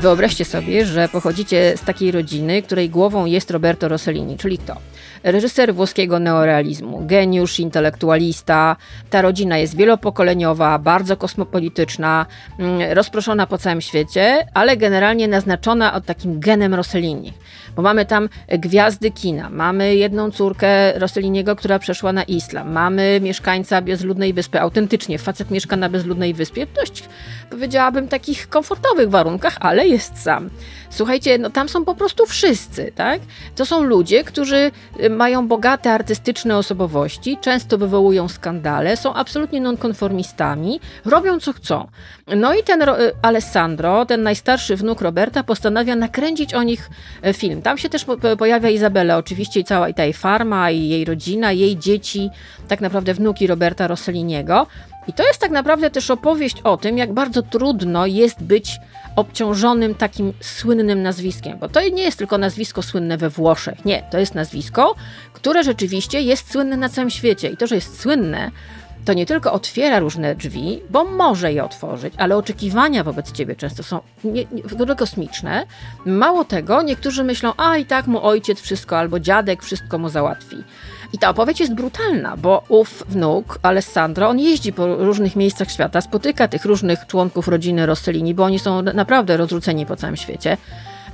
[0.00, 4.89] Wyobraźcie sobie, że pochodzicie z takiej rodziny, której głową jest Roberto Rossellini, czyli kto?
[5.22, 8.76] Reżyser włoskiego neorealizmu, geniusz, intelektualista.
[9.10, 12.26] Ta rodzina jest wielopokoleniowa, bardzo kosmopolityczna,
[12.58, 17.32] mm, rozproszona po całym świecie, ale generalnie naznaczona od takim genem Rossellini.
[17.76, 23.82] Bo mamy tam gwiazdy kina, mamy jedną córkę Rosselliniego, która przeszła na islam, mamy mieszkańca
[23.82, 27.04] bezludnej wyspy, autentycznie facet mieszka na bezludnej wyspie, dość
[27.50, 30.50] powiedziałabym takich komfortowych warunkach, ale jest sam.
[30.90, 33.20] Słuchajcie, no tam są po prostu wszyscy, tak?
[33.56, 34.70] To są ludzie, którzy
[35.10, 41.88] mają bogate artystyczne osobowości, często wywołują skandale, są absolutnie nonkonformistami, robią co chcą.
[42.36, 42.86] No i ten y,
[43.22, 46.90] Alessandro, ten najstarszy wnuk Roberta, postanawia nakręcić o nich
[47.26, 47.62] y, film.
[47.62, 48.06] Tam się też
[48.38, 52.30] pojawia Izabela, oczywiście i cała ta jej farma, i jej rodzina, jej dzieci,
[52.68, 54.66] tak naprawdę wnuki Roberta Rosselliniego.
[55.10, 58.78] I to jest tak naprawdę też opowieść o tym, jak bardzo trudno jest być
[59.16, 63.84] obciążonym takim słynnym nazwiskiem, bo to nie jest tylko nazwisko słynne we Włoszech.
[63.84, 64.94] Nie, to jest nazwisko,
[65.32, 67.48] które rzeczywiście jest słynne na całym świecie.
[67.48, 68.50] I to, że jest słynne,
[69.04, 73.82] to nie tylko otwiera różne drzwi, bo może je otworzyć, ale oczekiwania wobec ciebie często
[73.82, 75.66] są nie, nie, kosmiczne.
[76.06, 80.56] Mało tego, niektórzy myślą, a i tak mu ojciec wszystko albo dziadek wszystko mu załatwi.
[81.12, 86.00] I ta opowieść jest brutalna, bo ów wnuk, Alessandro, on jeździ po różnych miejscach świata,
[86.00, 90.56] spotyka tych różnych członków rodziny Rossellini, bo oni są naprawdę rozrzuceni po całym świecie.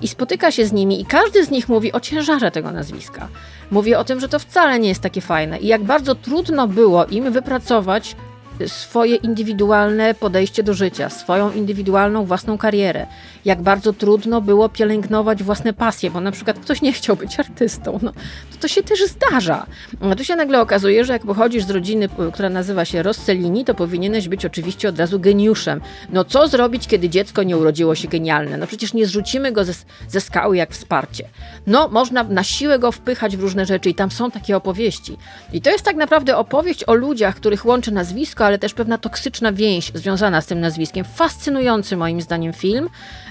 [0.02, 3.28] I spotyka się z nimi, i każdy z nich mówi o ciężarze tego nazwiska.
[3.70, 7.04] Mówi o tym, że to wcale nie jest takie fajne i jak bardzo trudno było
[7.04, 8.16] im wypracować
[8.66, 13.06] swoje indywidualne podejście do życia, swoją indywidualną własną karierę.
[13.44, 17.98] Jak bardzo trudno było pielęgnować własne pasje, bo na przykład ktoś nie chciał być artystą.
[18.02, 18.12] No,
[18.52, 19.66] to, to się też zdarza.
[20.00, 23.74] A tu się nagle okazuje, że jak pochodzisz z rodziny, która nazywa się Rossellini, to
[23.74, 25.80] powinieneś być oczywiście od razu geniuszem.
[26.12, 28.56] No co zrobić, kiedy dziecko nie urodziło się genialne?
[28.56, 29.72] No przecież nie zrzucimy go ze,
[30.08, 31.28] ze skały jak wsparcie.
[31.66, 35.16] No można na siłę go wpychać w różne rzeczy i tam są takie opowieści.
[35.52, 39.52] I to jest tak naprawdę opowieść o ludziach, których łączy nazwisko, ale też pewna toksyczna
[39.52, 41.04] więź związana z tym nazwiskiem.
[41.04, 42.88] Fascynujący moim zdaniem film.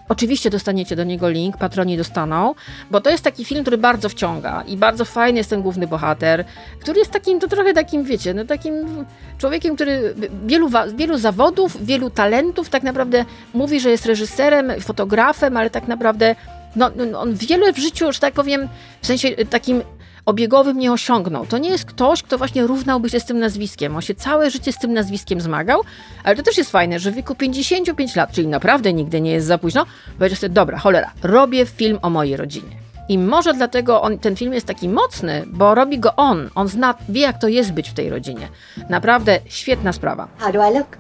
[0.09, 2.55] Oczywiście dostaniecie do niego link, patroni dostaną,
[2.91, 6.45] bo to jest taki film, który bardzo wciąga i bardzo fajny jest ten główny bohater,
[6.79, 9.05] który jest takim, to trochę takim, wiecie, no takim
[9.37, 15.69] człowiekiem, który wielu, wielu zawodów, wielu talentów, tak naprawdę mówi, że jest reżyserem, fotografem, ale
[15.69, 16.35] tak naprawdę
[16.75, 18.67] no, no on wiele w życiu, że tak powiem,
[19.01, 19.81] w sensie takim
[20.25, 21.45] obiegowym nie osiągnął.
[21.45, 23.95] To nie jest ktoś, kto właśnie równałby się z tym nazwiskiem.
[23.95, 25.81] On się całe życie z tym nazwiskiem zmagał,
[26.23, 29.47] ale to też jest fajne, że w wieku 55 lat, czyli naprawdę nigdy nie jest
[29.47, 29.85] za późno,
[30.17, 32.85] powiedział sobie, dobra, cholera, robię film o mojej rodzinie.
[33.09, 36.49] I może dlatego on, ten film jest taki mocny, bo robi go on.
[36.55, 38.49] On zna, wie jak to jest być w tej rodzinie.
[38.89, 40.27] Naprawdę świetna sprawa.
[40.37, 40.97] How do I look?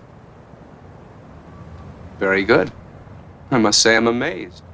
[2.19, 2.67] Very good.
[3.51, 4.64] I must say I'm amazed.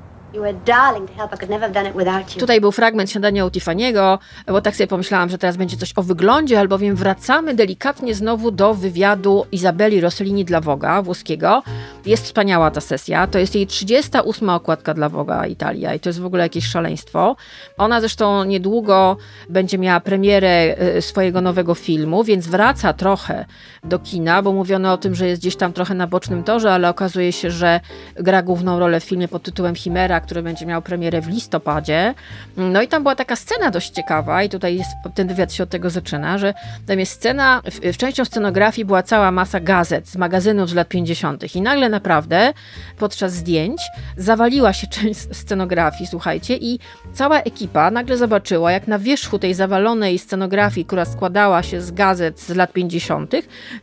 [2.39, 4.17] Tutaj był fragment śniadania u Tiffany'ego,
[4.47, 8.73] bo tak sobie pomyślałam, że teraz będzie coś o wyglądzie, albowiem wracamy delikatnie znowu do
[8.73, 11.63] wywiadu Izabeli Rossellini dla Woga włoskiego.
[12.05, 13.27] Jest wspaniała ta sesja.
[13.27, 17.35] To jest jej 38 okładka dla Woga Italia i to jest w ogóle jakieś szaleństwo.
[17.77, 19.17] Ona zresztą niedługo
[19.49, 23.45] będzie miała premierę y, swojego nowego filmu, więc wraca trochę
[23.83, 26.89] do kina, bo mówiono o tym, że jest gdzieś tam trochę na bocznym torze, ale
[26.89, 27.79] okazuje się, że
[28.15, 32.13] gra główną rolę w filmie pod tytułem Chimera, który będzie miał premierę w listopadzie.
[32.57, 35.69] No i tam była taka scena dość ciekawa i tutaj jest, ten wywiad się od
[35.69, 36.53] tego zaczyna, że
[36.87, 40.87] tam jest scena, w, w częścią scenografii była cała masa gazet z magazynów z lat
[40.87, 41.55] 50.
[41.55, 42.53] i nagle naprawdę
[42.97, 43.81] podczas zdjęć
[44.17, 46.79] zawaliła się część scenografii, słuchajcie, i
[47.13, 52.39] cała ekipa nagle zobaczyła, jak na wierzchu tej zawalonej scenografii, która składała się z gazet
[52.39, 53.33] z lat 50.,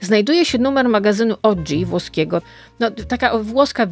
[0.00, 2.42] znajduje się numer magazynu Oggi włoskiego,
[2.80, 3.86] no, taka włoska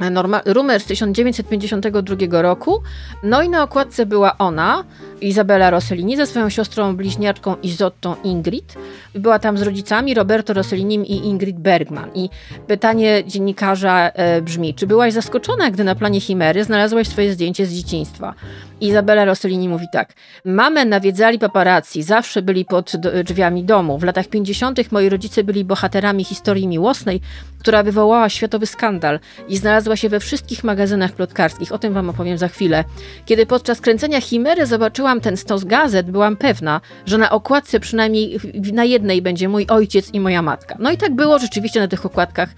[0.00, 2.82] Viva, Rumer z 1952 roku.
[3.22, 4.84] No i na okładce była ona,
[5.20, 8.74] Izabela Rossellini, ze swoją siostrą bliźniaczką Izottą Ingrid.
[9.14, 12.10] Była tam z rodzicami Roberto Rossellinim i Ingrid Bergman.
[12.14, 12.28] I
[12.66, 17.72] pytanie dziennikarza e, brzmi, czy byłaś zaskoczona, gdy na planie Chimery znalazłaś swoje zdjęcie z
[17.72, 18.34] dzieciństwa?
[18.82, 20.12] Izabela Rossellini mówi tak.
[20.44, 22.92] Mamę nawiedzali paparazzi, zawsze byli pod
[23.24, 23.98] drzwiami domu.
[23.98, 24.92] W latach 50.
[24.92, 27.20] moi rodzice byli bohaterami historii miłosnej,
[27.60, 31.72] która wywołała światowy skandal i znalazła się we wszystkich magazynach plotkarskich.
[31.72, 32.84] O tym wam opowiem za chwilę.
[33.24, 38.38] Kiedy podczas kręcenia Chimery zobaczyłam ten stos gazet, byłam pewna, że na okładce przynajmniej
[38.72, 40.76] na jednej będzie mój ojciec i moja matka.
[40.78, 42.48] No i tak było, rzeczywiście na tych okładkach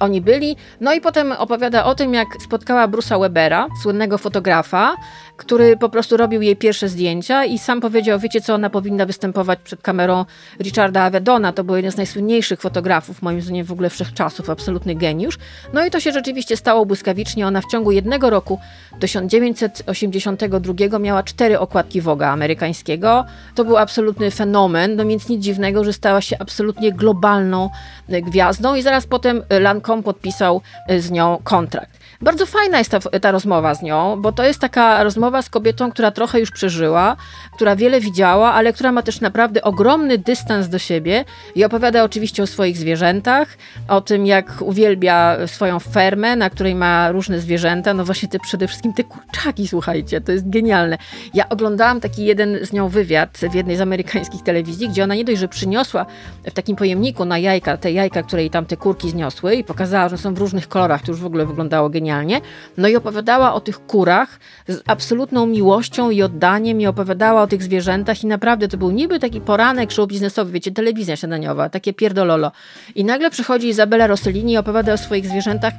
[0.00, 0.56] oni byli.
[0.80, 4.96] No i potem opowiada o tym, jak spotkała Brusa Webera, słynnego fotografa,
[5.36, 9.58] który po prostu robił jej pierwsze zdjęcia i sam powiedział, wiecie co, ona powinna występować
[9.64, 10.24] przed kamerą
[10.60, 15.38] Richarda Avedona, to był jeden z najsłynniejszych fotografów, moim zdaniem w ogóle wszechczasów, absolutny geniusz.
[15.72, 18.58] No i to się rzeczywiście stało błyskawicznie, ona w ciągu jednego roku
[18.92, 23.24] do 1982 miała cztery okładki Woga amerykańskiego.
[23.54, 27.70] To był absolutny fenomen, no więc nic dziwnego, że stała się absolutnie globalną
[28.08, 30.60] gwiazdą i zaraz potem Lancome podpisał
[30.98, 32.03] z nią kontrakt.
[32.20, 35.90] Bardzo fajna jest ta, ta rozmowa z nią, bo to jest taka rozmowa z kobietą,
[35.90, 37.16] która trochę już przeżyła,
[37.52, 41.24] która wiele widziała, ale która ma też naprawdę ogromny dystans do siebie
[41.54, 43.48] i opowiada oczywiście o swoich zwierzętach,
[43.88, 48.68] o tym, jak uwielbia swoją fermę, na której ma różne zwierzęta, no właśnie te przede
[48.68, 50.98] wszystkim te kurczaki, słuchajcie, to jest genialne.
[51.34, 55.24] Ja oglądałam taki jeden z nią wywiad w jednej z amerykańskich telewizji, gdzie ona nie
[55.24, 56.06] dość, że przyniosła
[56.44, 60.08] w takim pojemniku na jajka, te jajka, które jej tam te kurki zniosły i pokazała,
[60.08, 62.40] że są w różnych kolorach, to już w ogóle wyglądało genialnie genialnie.
[62.76, 67.62] No i opowiadała o tych kurach z absolutną miłością i oddaniem i opowiadała o tych
[67.62, 72.52] zwierzętach i naprawdę to był niby taki poranek show biznesowy, wiecie, telewizja śniadaniowa, takie pierdololo.
[72.94, 75.72] I nagle przychodzi Izabela Rossellini i opowiada o swoich zwierzętach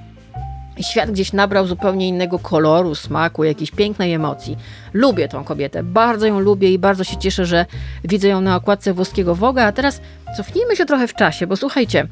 [0.82, 4.58] świat gdzieś nabrał zupełnie innego koloru, smaku, jakiejś pięknej emocji.
[4.94, 7.66] Lubię tą kobietę, bardzo ją lubię i bardzo się cieszę, że
[8.04, 9.66] widzę ją na okładce włoskiego Woga.
[9.66, 10.02] A teraz
[10.38, 12.08] cofnijmy się trochę w czasie, bo słuchajcie,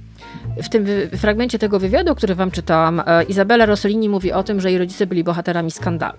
[0.63, 0.85] w tym
[1.17, 5.07] fragmencie tego wywiadu, który wam czytałam, e, Izabela Rossellini mówi o tym, że jej rodzice
[5.07, 6.17] byli bohaterami skandalu.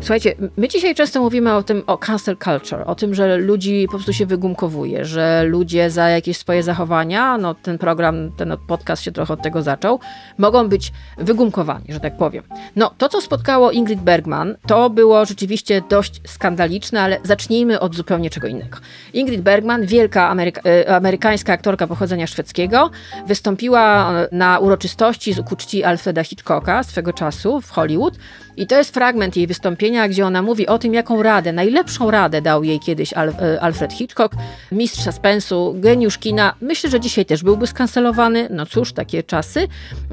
[0.00, 3.92] Słuchajcie, my dzisiaj często mówimy o tym, o cancel culture, o tym, że ludzi po
[3.92, 9.12] prostu się wygumkowuje, że ludzie za jakieś swoje zachowania, no ten program, ten podcast się
[9.12, 10.00] trochę od tego zaczął,
[10.38, 12.44] mogą być wygumkowani, że tak powiem.
[12.76, 18.30] No, to co spotkało Ingrid Bergman, to było rzeczywiście dość skandaliczne, ale zacznijmy od zupełnie
[18.30, 18.78] czego innego.
[19.12, 22.90] Ingrid Bergman, wielka ameryka e, amerykańska aktorka pochodzenia szwedzkiego,
[23.26, 28.14] wystąpiła na uroczystości z ku Alfreda Hitchcocka swego czasu w Hollywood
[28.56, 32.42] i to jest fragment jej wystąpienia, gdzie ona mówi o tym, jaką radę, najlepszą radę
[32.42, 34.34] dał jej kiedyś e, Alfred Hitchcock,
[34.72, 36.54] mistrz suspensu, geniusz kina.
[36.60, 39.68] Myślę, że dzisiaj też byłby skancelowany, no cóż, takie czasy,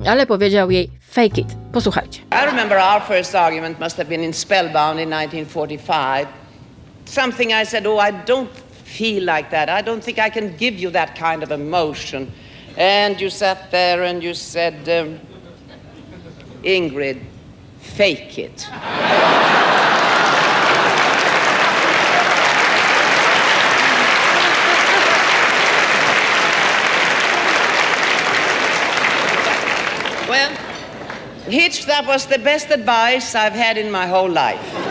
[0.06, 1.48] ale powiedział jej fake it.
[1.74, 2.22] Posłuchajcie.
[2.22, 6.28] I remember our first argument must have been in Spellbound in 1945.
[7.06, 8.50] Something I said, oh, I don't
[8.86, 9.70] feel like that.
[9.70, 12.28] I don't think I can give you that kind of emotion.
[12.78, 15.20] And you sat there and you said, um,
[16.64, 17.18] Ingrid,
[17.92, 18.68] fake it.
[30.30, 30.56] well,
[31.48, 34.91] Hitch, that was the best advice I've had in my whole life.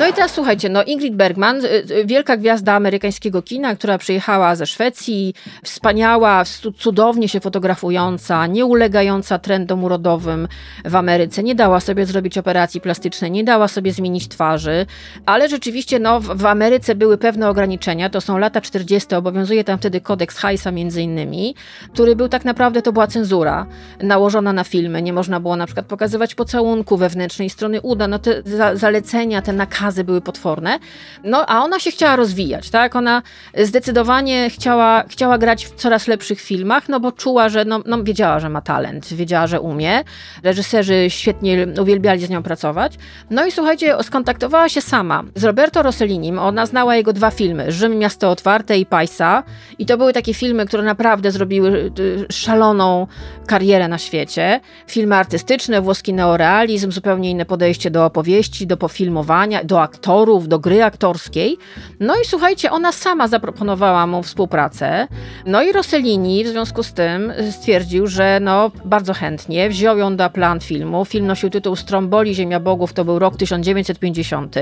[0.00, 4.56] No i teraz słuchajcie, no Ingrid Bergman, y, y, wielka gwiazda amerykańskiego kina, która przyjechała
[4.56, 5.34] ze Szwecji,
[5.64, 6.44] wspaniała,
[6.78, 10.48] cudownie się fotografująca, nie ulegająca trendom urodowym
[10.84, 14.86] w Ameryce, nie dała sobie zrobić operacji plastycznej, nie dała sobie zmienić twarzy,
[15.26, 20.00] ale rzeczywiście no, w Ameryce były pewne ograniczenia, to są lata 40., obowiązuje tam wtedy
[20.00, 21.54] kodeks Heisa między innymi,
[21.92, 23.66] który był tak naprawdę, to była cenzura
[24.02, 28.42] nałożona na filmy, nie można było na przykład pokazywać pocałunku wewnętrznej strony uda, no te
[28.74, 30.78] zalecenia, te nakazy były potworne.
[31.24, 32.96] No, a ona się chciała rozwijać, tak?
[32.96, 33.22] Ona
[33.58, 38.40] zdecydowanie chciała, chciała grać w coraz lepszych filmach, no bo czuła, że no, no wiedziała,
[38.40, 40.04] że ma talent, wiedziała, że umie.
[40.42, 42.98] Reżyserzy świetnie uwielbiali z nią pracować.
[43.30, 46.38] No i słuchajcie, skontaktowała się sama z Roberto Rossellinim.
[46.38, 49.42] Ona znała jego dwa filmy, Rzym, Miasto Otwarte i Pajsa.
[49.78, 53.06] I to były takie filmy, które naprawdę zrobiły y, szaloną
[53.46, 54.60] karierę na świecie.
[54.86, 60.82] Filmy artystyczne, włoski neorealizm, zupełnie inne podejście do opowieści, do pofilmowania, do aktorów, do gry
[60.82, 61.58] aktorskiej.
[62.00, 65.08] No i słuchajcie, ona sama zaproponowała mu współpracę.
[65.46, 70.30] No i Rossellini w związku z tym stwierdził, że no bardzo chętnie wziął ją do
[70.30, 71.04] plan filmu.
[71.04, 74.56] Film nosił tytuł Stromboli Ziemia Bogów, to był rok 1950.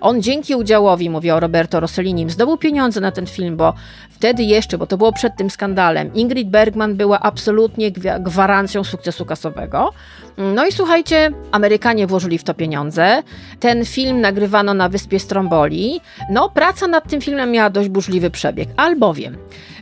[0.00, 3.74] On dzięki udziałowi, mówił Roberto Rossellini, zdobył pieniądze na ten film, bo
[4.10, 9.92] wtedy jeszcze, bo to było przed tym skandalem, Ingrid Bergman była absolutnie gwarancją sukcesu kasowego.
[10.36, 13.22] No i słuchajcie, Amerykanie włożyli w to pieniądze.
[13.60, 16.00] Ten film nagrywano na wyspie Stromboli.
[16.30, 19.36] No, praca nad tym filmem miała dość burzliwy przebieg, albowiem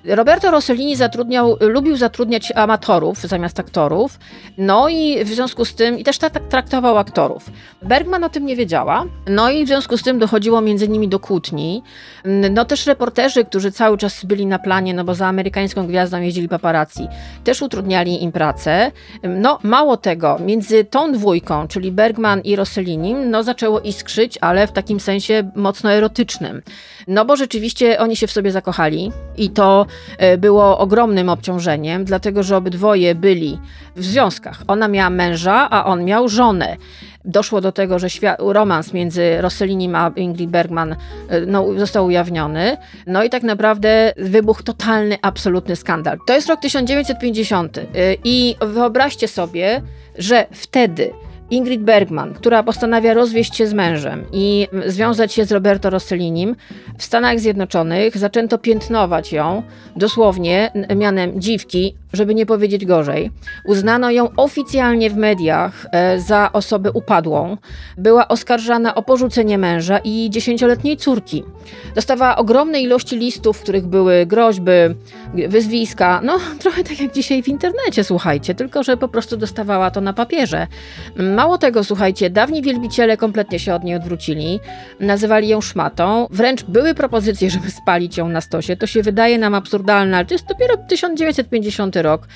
[0.04, 4.18] Roberto Rossellini zatrudniał, lubił zatrudniać amatorów zamiast aktorów,
[4.58, 7.50] no i w związku z tym, i też tak traktował aktorów.
[7.82, 11.20] Bergman o tym nie wiedziała, no i w związku z tym dochodziło między nimi do
[11.20, 11.82] kłótni.
[12.50, 16.48] No też reporterzy, którzy cały czas byli na planie, no bo za amerykańską gwiazdą jeździli
[16.48, 17.08] paparazzi,
[17.44, 18.92] też utrudniali im pracę.
[19.22, 24.72] No mało tego, między tą dwójką, czyli Bergman i Rossellinim, no zaczęło iskrzyć, ale w
[24.72, 26.62] takim sensie mocno erotycznym.
[27.08, 29.86] No bo rzeczywiście oni się w sobie zakochali i to
[30.38, 33.58] było ogromnym obciążeniem, dlatego że obydwoje byli
[33.96, 34.62] w związkach.
[34.66, 36.76] Ona miała męża, a on miał żonę.
[37.24, 40.96] Doszło do tego, że romans między Rossellinim a Ingrid Bergman
[41.28, 42.76] e, no, został ujawniony.
[43.06, 46.18] No i tak naprawdę wybuchł totalny, absolutny skandal.
[46.26, 47.84] To jest rok 1950 e,
[48.24, 49.82] i wyobraźcie sobie,
[50.18, 51.10] że wtedy
[51.50, 56.56] Ingrid Bergman, która postanawia rozwieść się z mężem i związać się z Roberto Rossellinim,
[56.98, 59.62] w Stanach Zjednoczonych zaczęto piętnować ją
[59.96, 63.30] dosłownie mianem dziwki, żeby nie powiedzieć gorzej.
[63.64, 67.56] Uznano ją oficjalnie w mediach e, za osobę upadłą.
[67.98, 71.44] Była oskarżana o porzucenie męża i dziesięcioletniej córki.
[71.94, 74.70] Dostawała ogromne ilości listów, w których były groźby,
[75.48, 76.20] wyzwiska.
[76.24, 80.12] No, trochę tak jak dzisiaj w internecie, słuchajcie, tylko że po prostu dostawała to na
[80.12, 80.66] papierze.
[81.16, 84.60] Mało tego, słuchajcie, dawni wielbiciele kompletnie się od niej odwrócili,
[85.00, 88.76] nazywali ją szmatą, wręcz były propozycje, żeby spalić ją na stosie.
[88.76, 92.28] To się wydaje nam absurdalne, ale to jest dopiero 1950 rok.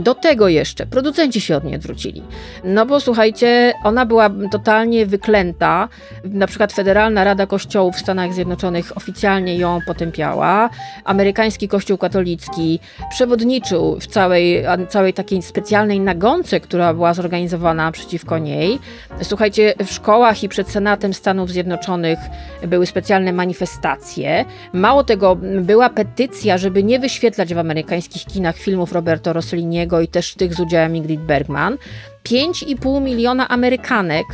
[0.00, 2.22] Do tego jeszcze producenci się od niej odwrócili.
[2.64, 5.88] No bo słuchajcie, ona była totalnie wyklęta.
[6.24, 10.70] Na przykład Federalna Rada Kościołów w Stanach Zjednoczonych oficjalnie ją potępiała.
[11.04, 18.78] Amerykański Kościół katolicki przewodniczył w całej, całej takiej specjalnej nagonce, która była zorganizowana przeciwko niej.
[19.22, 22.18] Słuchajcie, w szkołach i przed Senatem Stanów Zjednoczonych
[22.66, 24.44] były specjalne manifestacje.
[24.72, 30.08] Mało tego, była petycja, żeby nie wyświetlać w amerykańskich kinach filmów Roberta Roberto Rosselliniego i
[30.08, 31.76] też tych z udziałem Ingrid Bergman.
[32.24, 34.26] 5,5 miliona Amerykanek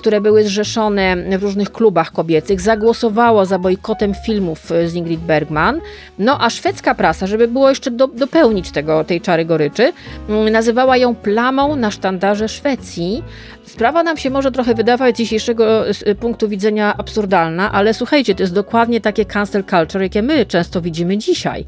[0.00, 5.80] które były zrzeszone w różnych klubach kobiecych, zagłosowało za bojkotem filmów z Ingrid Bergman.
[6.18, 9.92] No a szwedzka prasa, żeby było jeszcze do, dopełnić tego, tej czary goryczy,
[10.28, 13.22] mm, nazywała ją plamą na sztandarze Szwecji.
[13.64, 15.84] Sprawa nam się może trochę wydawać z dzisiejszego
[16.20, 21.18] punktu widzenia absurdalna, ale słuchajcie, to jest dokładnie takie cancel culture, jakie my często widzimy
[21.18, 21.64] dzisiaj.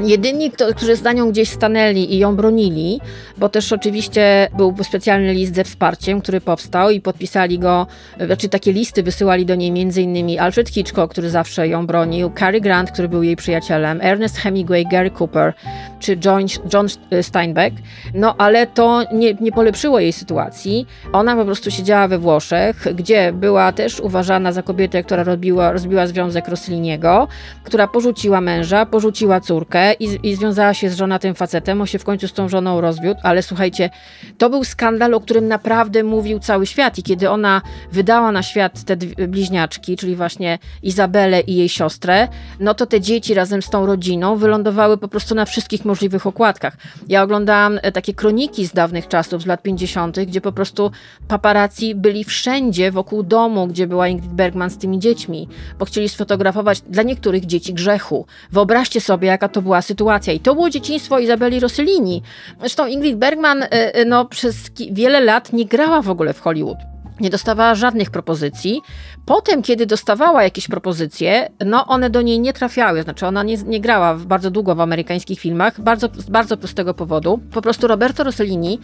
[0.00, 3.00] Jedyni, którzy z nią gdzieś stanęli i ją bronili,
[3.38, 7.86] bo też oczywiście był specjalny list ze wsparciem, który powstał i podpisali go,
[8.26, 10.40] znaczy takie listy wysyłali do niej m.in.
[10.40, 15.10] Alfred Hitchcock, który zawsze ją bronił, Cary Grant, który był jej przyjacielem, Ernest Hemingway, Gary
[15.10, 15.52] Cooper
[16.00, 16.86] czy John, John
[17.22, 17.76] Steinbeck.
[18.14, 20.86] No ale to nie, nie polepszyło jej sytuacji.
[21.12, 26.06] Ona po prostu siedziała we Włoszech, gdzie była też uważana za kobietę, która robiła, rozbiła
[26.06, 27.28] związek Rossliniego,
[27.64, 32.04] która porzuciła męża, porzuciła córkę, i, i związała się z żonatym facetem, on się w
[32.04, 33.90] końcu z tą żoną rozwiódł, ale słuchajcie,
[34.38, 37.62] to był skandal, o którym naprawdę mówił cały świat i kiedy ona
[37.92, 38.96] wydała na świat te
[39.28, 42.28] bliźniaczki, czyli właśnie Izabelę i jej siostrę,
[42.60, 46.76] no to te dzieci razem z tą rodziną wylądowały po prostu na wszystkich możliwych okładkach.
[47.08, 50.90] Ja oglądałam e, takie kroniki z dawnych czasów, z lat 50., gdzie po prostu
[51.28, 56.80] paparazzi byli wszędzie wokół domu, gdzie była Ingrid Bergman z tymi dziećmi, bo chcieli sfotografować
[56.80, 58.26] dla niektórych dzieci grzechu.
[58.52, 60.32] Wyobraźcie sobie, jaka to była była sytuacja.
[60.32, 62.22] I to było dzieciństwo Izabeli Rossellini.
[62.60, 64.56] Zresztą Ingrid Bergman e, e, no, przez
[64.90, 66.78] wiele lat nie grała w ogóle w Hollywood
[67.20, 68.82] nie dostawała żadnych propozycji.
[69.26, 73.02] Potem, kiedy dostawała jakieś propozycje, no one do niej nie trafiały.
[73.02, 77.40] Znaczy, ona nie, nie grała bardzo długo w amerykańskich filmach, bardzo, z bardzo prostego powodu.
[77.52, 78.78] Po prostu Roberto Rossellini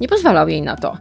[0.00, 0.96] nie pozwalał jej na to.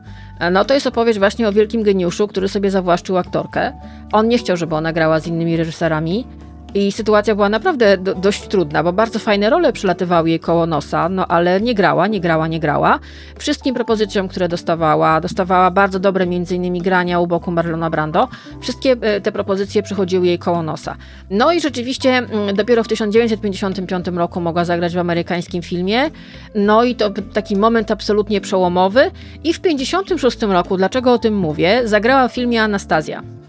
[0.51, 3.73] No to jest opowieść właśnie o wielkim geniuszu, który sobie zawłaszczył aktorkę.
[4.11, 6.25] On nie chciał, żeby ona grała z innymi reżyserami.
[6.73, 11.09] I sytuacja była naprawdę do, dość trudna, bo bardzo fajne role przylatywały jej koło nosa,
[11.09, 12.99] no ale nie grała, nie grała, nie grała.
[13.37, 18.27] Wszystkim propozycjom, które dostawała, dostawała bardzo dobre innymi grania u boku Marlona Brando.
[18.61, 20.95] Wszystkie e, te propozycje przychodziły jej koło nosa.
[21.29, 26.09] No i rzeczywiście mm, dopiero w 1955 roku mogła zagrać w amerykańskim filmie.
[26.55, 29.11] No i to taki moment absolutnie przełomowy.
[29.43, 33.40] I w 1956 roku, dlaczego o tym mówię, zagrała w filmie Anastazja.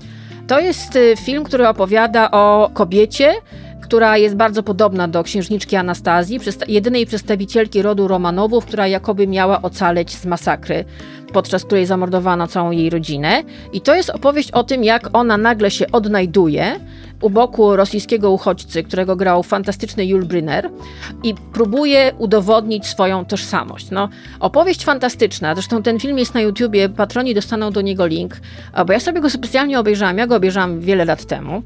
[0.52, 3.34] To jest y, film, który opowiada o kobiecie,
[3.82, 10.10] która jest bardzo podobna do księżniczki Anastazji, jedynej przedstawicielki rodu Romanowów, która jakoby miała ocaleć
[10.10, 10.84] z masakry,
[11.32, 13.42] podczas której zamordowano całą jej rodzinę.
[13.72, 16.80] I to jest opowieść o tym, jak ona nagle się odnajduje
[17.20, 20.70] u boku rosyjskiego uchodźcy, którego grał fantastyczny Jul Brynner
[21.22, 23.90] i próbuje udowodnić swoją tożsamość.
[23.90, 24.08] No,
[24.40, 28.40] opowieść fantastyczna, zresztą ten film jest na YouTubie, patroni dostaną do niego link,
[28.86, 31.62] bo ja sobie go specjalnie obejrzałam, ja go obejrzałam wiele lat temu.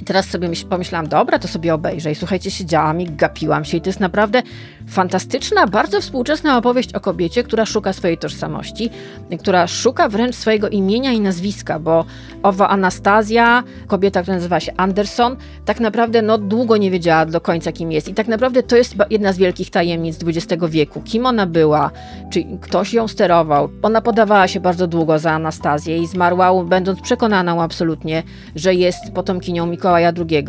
[0.00, 2.10] I teraz sobie pomyślałam, dobra, to sobie obejrzę.
[2.10, 3.76] I słuchajcie, siedziałam i gapiłam się.
[3.76, 4.42] I to jest naprawdę
[4.88, 8.90] fantastyczna, bardzo współczesna opowieść o kobiecie, która szuka swojej tożsamości,
[9.38, 12.04] która szuka wręcz swojego imienia i nazwiska, bo
[12.42, 17.72] owa Anastazja, kobieta, która nazywa się Anderson, tak naprawdę no, długo nie wiedziała do końca,
[17.72, 18.08] kim jest.
[18.08, 21.02] I tak naprawdę to jest jedna z wielkich tajemnic XX wieku.
[21.04, 21.90] Kim ona była?
[22.30, 23.68] Czy ktoś ją sterował?
[23.82, 28.22] Ona podawała się bardzo długo za Anastazję i zmarła, będąc przekonaną absolutnie,
[28.54, 30.44] że jest potomkinią Mikołaja II.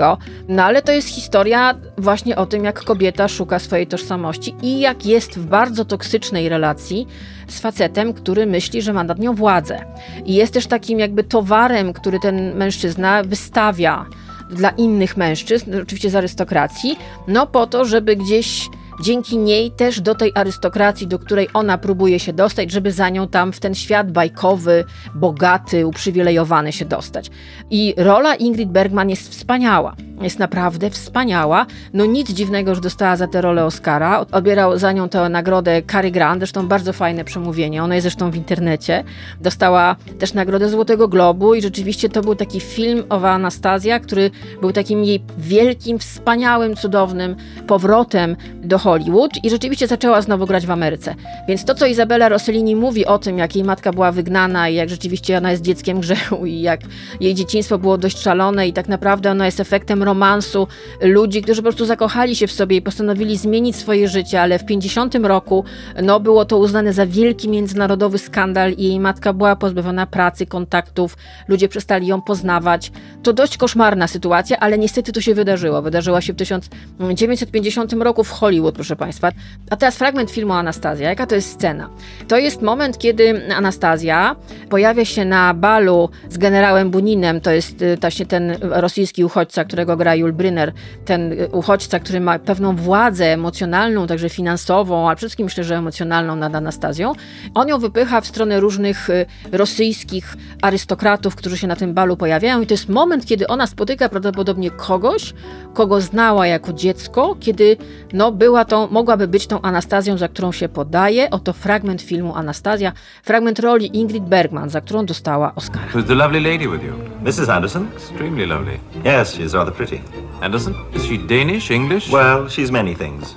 [0.48, 4.80] No ale to jest historia właśnie o tym, jak kobieta szuka swojej tożsamości tożsamości i
[4.80, 7.08] jak jest w bardzo toksycznej relacji
[7.48, 9.86] z facetem, który myśli, że ma nad nią władzę.
[10.26, 14.06] I jest też takim jakby towarem, który ten mężczyzna wystawia
[14.50, 16.98] dla innych mężczyzn, oczywiście z arystokracji,
[17.28, 18.70] no po to, żeby gdzieś
[19.02, 23.28] dzięki niej też do tej arystokracji, do której ona próbuje się dostać, żeby za nią
[23.28, 24.86] tam w ten świat bajkowy,
[25.16, 27.32] bogaty, uprzywilejowany się dostać.
[27.70, 29.96] I rola Ingrid Bergman jest wspaniała.
[30.22, 31.66] Jest naprawdę wspaniała.
[31.94, 34.26] No nic dziwnego, że dostała za tę rolę Oscara.
[34.32, 37.84] Odbierał za nią tę nagrodę Cary Grant, zresztą bardzo fajne przemówienie.
[37.84, 39.04] Ona jest zresztą w internecie.
[39.42, 44.32] Dostała też nagrodę Złotego Globu i rzeczywiście to był taki film o Anastazja, który
[44.62, 47.36] był takim jej wielkim, wspaniałym, cudownym
[47.68, 51.16] powrotem do Hollywood i rzeczywiście zaczęła znowu grać w Ameryce.
[51.48, 54.90] Więc to, co Izabela Rossellini mówi o tym, jak jej matka była wygnana i jak
[54.90, 56.80] rzeczywiście ona jest dzieckiem grzechu i jak
[57.20, 60.68] jej dzieciństwo było dość szalone i tak naprawdę ona jest efektem romansu
[61.02, 64.66] ludzi, którzy po prostu zakochali się w sobie i postanowili zmienić swoje życie, ale w
[64.66, 65.64] 50 roku
[66.04, 71.18] no, było to uznane za wielki międzynarodowy skandal i jej matka była pozbawiona pracy, kontaktów,
[71.48, 72.92] ludzie przestali ją poznawać.
[73.24, 75.82] To dość koszmarna sytuacja, ale niestety to się wydarzyło.
[75.82, 79.32] Wydarzyło się w 1950 roku w Hollywood, proszę Państwa.
[79.70, 81.10] A teraz fragment filmu Anastazja.
[81.10, 81.90] Jaka to jest scena?
[82.28, 84.36] To jest moment, kiedy Anastazja
[84.70, 89.98] pojawia się na balu z generałem Buninem, to jest y, właśnie ten rosyjski uchodźca, którego
[89.98, 90.74] gra Jul Brynner,
[91.06, 95.76] ten y, uchodźca, który ma pewną władzę emocjonalną, także finansową, a przede wszystkim myślę, że
[95.76, 97.14] emocjonalną nad Anastazją,
[97.54, 102.62] on ją wypycha w stronę różnych y, rosyjskich arystokratów, którzy się na tym balu pojawiają
[102.62, 105.34] i to jest moment, kiedy ona spotyka prawdopodobnie kogoś,
[105.74, 107.78] kogo znała jako dziecko, kiedy
[108.14, 111.30] no, była tą, mogłaby być tą Anastazją, za którą się podaje.
[111.30, 112.92] Oto fragment filmu Anastazja,
[113.24, 115.88] fragment roli Ingrid Bergman, za którą dostała Oscara.
[115.94, 116.94] Who's the lovely lady with you?
[117.24, 117.50] Mrs.
[117.50, 117.88] Anderson?
[117.96, 118.80] Extremely lovely.
[119.06, 120.02] Yes, she's rather pretty.
[120.42, 120.74] Anderson?
[120.96, 122.12] Is she Danish, English?
[122.12, 123.36] Well, she's many things.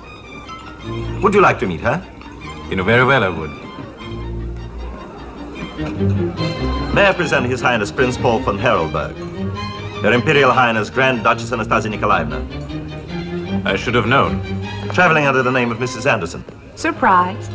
[1.21, 2.01] Would you like to meet her?
[2.69, 3.51] You know very well I would.
[6.93, 9.15] May I present His Highness Prince Paul von Harelberg,
[10.03, 12.41] Her Imperial Highness Grand Duchess Anastasia Nikolaevna.
[13.65, 14.41] I should have known.
[14.93, 16.05] Traveling under the name of Mrs.
[16.05, 16.43] Anderson.
[16.75, 17.51] Surprised.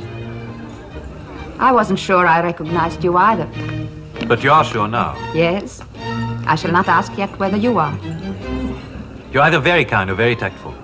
[1.58, 3.46] I wasn't sure I recognized you either.
[4.26, 5.14] But you are sure now.
[5.34, 5.82] Yes.
[6.46, 7.98] I shall not ask yet whether you are.
[9.32, 10.74] You're either very kind or very tactful.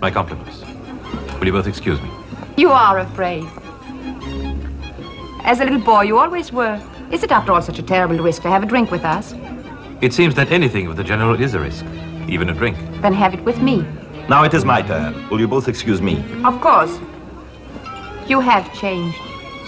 [0.00, 0.64] My compliments.
[1.38, 2.10] Will you both excuse me?
[2.56, 3.44] You are afraid.
[5.44, 6.82] As a little boy, you always were.
[7.12, 9.32] Is it, after all, such a terrible risk to have a drink with us?
[10.00, 11.84] It seems that anything with the General is a risk,
[12.28, 12.76] even a drink.
[13.00, 13.86] Then have it with me.
[14.28, 15.28] Now it is my turn.
[15.28, 16.16] Will you both excuse me?
[16.44, 16.98] Of course.
[18.26, 19.18] You have changed.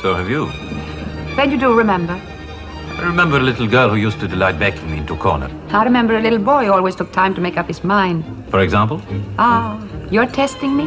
[0.00, 0.46] So have you.
[1.36, 2.18] Then you do remember.
[2.98, 5.50] I remember a little girl who used to delight backing me into a corner.
[5.68, 8.24] I remember a little boy who always took time to make up his mind.
[8.48, 9.02] For example?
[9.38, 9.78] Ah,
[10.10, 10.84] you're testing me?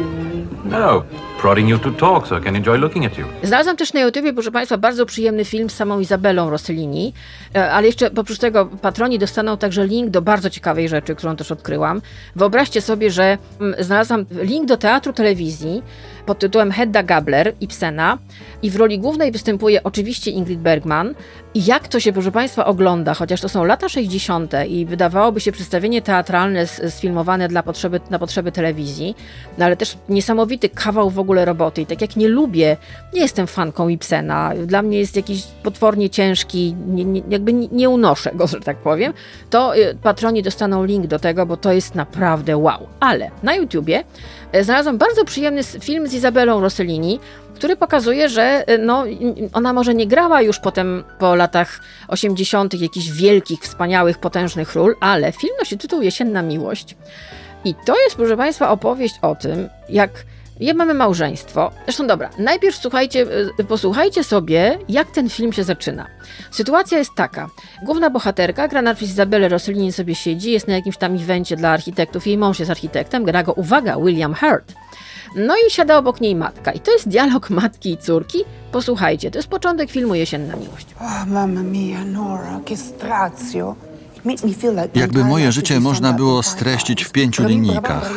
[0.64, 1.06] No.
[1.40, 3.26] Prodding you to talk so I can enjoy looking at you.
[3.42, 7.12] Znalazłam też na YouTubie, proszę Państwa, bardzo przyjemny film z samą Izabelą Rossellini,
[7.54, 11.52] e, ale jeszcze oprócz tego patroni dostaną także link do bardzo ciekawej rzeczy, którą też
[11.52, 12.02] odkryłam.
[12.36, 15.82] Wyobraźcie sobie, że mm, znalazłam link do teatru telewizji
[16.26, 18.18] pod tytułem Hedda Gabler Ibsena
[18.62, 21.14] i w roli głównej występuje oczywiście Ingrid Bergman.
[21.54, 24.52] I jak to się, proszę Państwa, ogląda, chociaż to są lata 60.
[24.68, 29.16] i wydawałoby się przedstawienie teatralne sfilmowane dla potrzeby, na potrzeby telewizji,
[29.58, 31.82] no ale też niesamowity kawał w ogóle roboty.
[31.82, 32.76] I tak jak nie lubię,
[33.14, 38.30] nie jestem fanką Ibsena, dla mnie jest jakiś potwornie ciężki, nie, nie, jakby nie unoszę
[38.34, 39.12] go, że tak powiem,
[39.50, 42.86] to y, patroni dostaną link do tego, bo to jest naprawdę wow.
[43.00, 44.04] Ale na YouTubie
[44.52, 47.20] e, znalazłam bardzo przyjemny film z Izabelą Rossellini,
[47.54, 49.04] który pokazuje, że y, no,
[49.52, 52.80] ona może nie grała już potem po latach 80.
[52.80, 56.96] jakichś wielkich, wspaniałych, potężnych ról, ale film nosi tytuł Jesienna Miłość.
[57.64, 60.10] I to jest, proszę Państwa, opowieść o tym, jak
[60.60, 61.70] je mamy małżeństwo.
[61.84, 63.26] Zresztą dobra, najpierw słuchajcie,
[63.60, 66.06] y, posłuchajcie sobie, jak ten film się zaczyna.
[66.50, 67.48] Sytuacja jest taka.
[67.82, 72.26] Główna bohaterka, grana przez Izabelę Rossellini sobie siedzi, jest na jakimś tam evencie dla architektów,
[72.26, 74.74] jej mąż jest architektem, gra go, uwaga, William Hurt.
[75.36, 76.72] No i siada obok niej matka.
[76.72, 78.38] I to jest dialog matki i córki.
[78.72, 80.86] Posłuchajcie, to jest początek filmu Jesienna Miłość.
[81.00, 83.74] Oh, mamma mia, Nora, che strazio.
[84.94, 88.12] Jakby moje życie można było streścić w pięciu linijkach.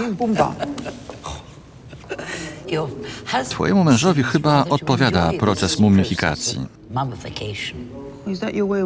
[3.50, 6.60] Twojemu mężowi chyba odpowiada proces mumifikacji.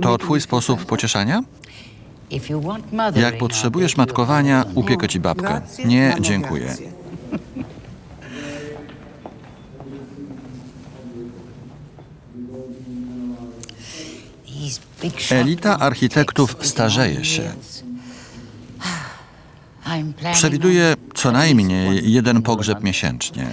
[0.01, 1.41] To twój sposób pocieszania?
[3.15, 5.61] Jak potrzebujesz matkowania, upiekę ci babkę.
[5.85, 6.75] Nie, dziękuję.
[15.31, 17.53] Elita architektów starzeje się.
[20.33, 23.47] Przewiduję co najmniej jeden pogrzeb miesięcznie.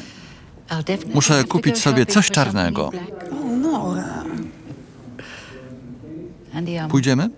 [1.14, 2.90] Muszę kupić sobie coś czarnego.
[6.88, 7.30] Pójdziemy?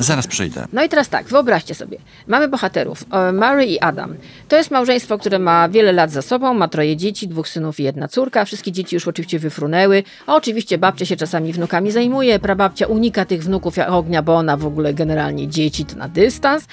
[0.00, 0.66] Zaraz przyjdę.
[0.72, 1.98] No i teraz tak, wyobraźcie sobie.
[2.26, 4.14] Mamy bohaterów, e, Mary i Adam.
[4.48, 7.82] To jest małżeństwo, które ma wiele lat za sobą, ma troje dzieci, dwóch synów i
[7.82, 8.44] jedna córka.
[8.44, 10.02] Wszystkie dzieci już oczywiście wyfrunęły.
[10.26, 14.56] A oczywiście babcia się czasami wnukami zajmuje, prababcia unika tych wnuków jak ognia, bo ona
[14.56, 16.66] w ogóle generalnie dzieci to na dystans.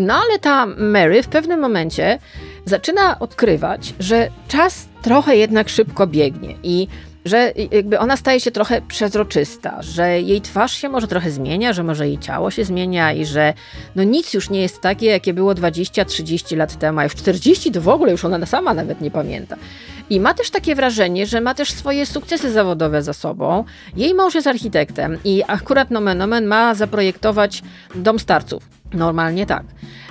[0.00, 2.18] No ale ta Mary w pewnym momencie
[2.64, 6.88] zaczyna odkrywać, że czas trochę jednak szybko biegnie i
[7.28, 11.82] że jakby ona staje się trochę przezroczysta, że jej twarz się może trochę zmienia, że
[11.82, 13.54] może jej ciało się zmienia i że
[13.96, 17.80] no nic już nie jest takie, jakie było 20-30 lat temu, a już 40 to
[17.80, 19.56] w ogóle już ona sama nawet nie pamięta.
[20.10, 23.64] I ma też takie wrażenie, że ma też swoje sukcesy zawodowe za sobą.
[23.96, 27.62] Jej mąż jest architektem i akurat nomen omen ma zaprojektować
[27.94, 28.77] dom starców.
[28.92, 29.64] Normalnie tak.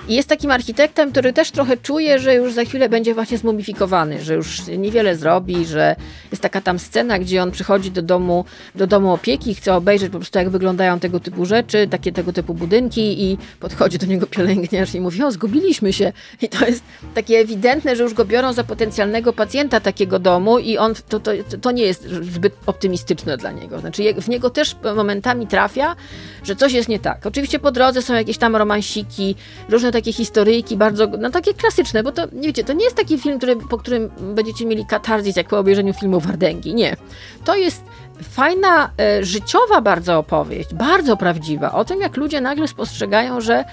[0.08, 4.22] I jest takim architektem, który też trochę czuje, że już za chwilę będzie właśnie zmumifikowany,
[4.22, 5.96] że już niewiele zrobi, że
[6.30, 10.18] jest taka tam scena, gdzie on przychodzi do domu, do domu opieki, chce obejrzeć po
[10.18, 14.94] prostu jak wyglądają tego typu rzeczy, takie tego typu budynki i podchodzi do niego pielęgniarz
[14.94, 16.12] i mówi, o zgubiliśmy się.
[16.42, 16.82] I to jest
[17.14, 21.30] takie ewidentne, że już go biorą za potencjalnego pacjenta takiego domu i on, to, to,
[21.60, 23.78] to nie jest zbyt optymistyczne dla niego.
[23.78, 25.96] Znaczy w niego też momentami trafia,
[26.44, 27.26] że coś jest nie tak.
[27.26, 29.34] Oczywiście po drodze są jakieś tam romansiki,
[29.68, 33.38] różne takie historyjki bardzo, no takie klasyczne, bo to, wiecie, to nie jest taki film,
[33.38, 36.96] który, po którym będziecie mieli katarzis, jak po obejrzeniu filmu Wardęgi, nie.
[37.44, 37.82] To jest
[38.22, 43.64] fajna, e, życiowa bardzo opowieść, bardzo prawdziwa, o tym, jak ludzie nagle spostrzegają, że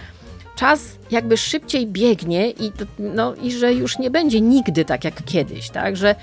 [0.55, 5.69] czas jakby szybciej biegnie i, no, i że już nie będzie nigdy tak jak kiedyś,
[5.69, 6.15] tak, że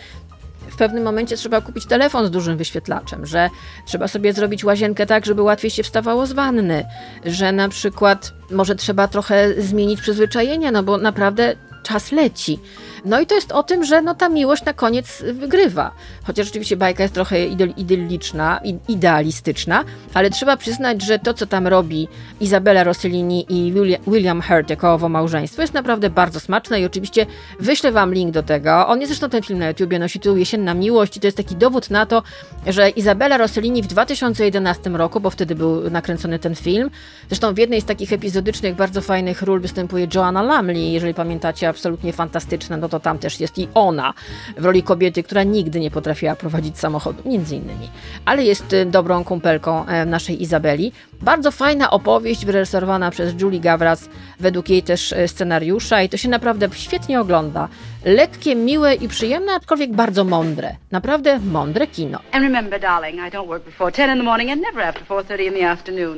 [0.73, 3.51] w pewnym momencie trzeba kupić telefon z dużym wyświetlaczem, że
[3.87, 6.85] trzeba sobie zrobić łazienkę tak, żeby łatwiej się wstawało z wanny,
[7.25, 12.59] że na przykład może trzeba trochę zmienić przyzwyczajenia, no bo naprawdę czas leci.
[13.05, 15.91] No i to jest o tym, że no ta miłość na koniec wygrywa.
[16.25, 22.09] Chociaż rzeczywiście bajka jest trochę idylliczna, idealistyczna, ale trzeba przyznać, że to, co tam robi
[22.41, 23.73] Izabela Rossellini i
[24.07, 27.27] William Hurt jako owo małżeństwo jest naprawdę bardzo smaczne i oczywiście
[27.61, 28.87] wyślę wam link do tego.
[28.87, 31.57] On jest zresztą ten film na YouTubie, nosi tytuł Jesienna Miłość i to jest taki
[31.57, 32.23] dowód na to,
[32.67, 36.91] że Izabela Rossellini w 2011 roku, bo wtedy był nakręcony ten film,
[37.29, 42.13] zresztą w jednej z takich epizodycznych, bardzo fajnych ról występuje Joanna Lumley, jeżeli pamiętacie, absolutnie
[42.13, 44.15] fantastyczna, no to tam też jest i ona
[44.59, 47.89] w roli kobiety, która nigdy nie potrafiła prowadzić samochodu, między innymi.
[48.25, 50.93] Ale jest y, dobrą kumpelką e, naszej Izabeli.
[51.23, 54.09] Bardzo fajna opowieść wyreżyserowana przez Julie Gawras,
[54.41, 57.69] według jej też e, scenariusza i to się naprawdę świetnie ogląda.
[58.05, 60.77] Lekkie, miłe i przyjemne, aczkolwiek bardzo mądre.
[60.91, 62.19] Naprawdę mądre kino.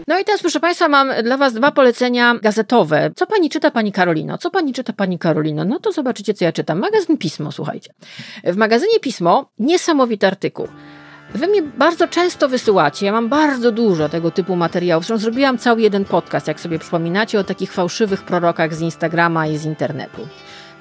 [0.09, 3.11] No i teraz, proszę Państwa, mam dla Was dwa polecenia gazetowe.
[3.16, 4.39] Co Pani czyta, Pani Karolino?
[4.39, 5.64] Co Pani czyta, Pani Karolino?
[5.64, 6.78] No to zobaczycie, co ja czytam.
[6.78, 7.93] Magazyn Pismo, słuchajcie.
[8.45, 10.68] W magazynie Pismo niesamowity artykuł.
[11.35, 15.07] Wy mnie bardzo często wysyłacie, ja mam bardzo dużo tego typu materiałów.
[15.07, 19.57] Zresztą zrobiłam cały jeden podcast, jak sobie przypominacie, o takich fałszywych prorokach z Instagrama i
[19.57, 20.28] z internetu.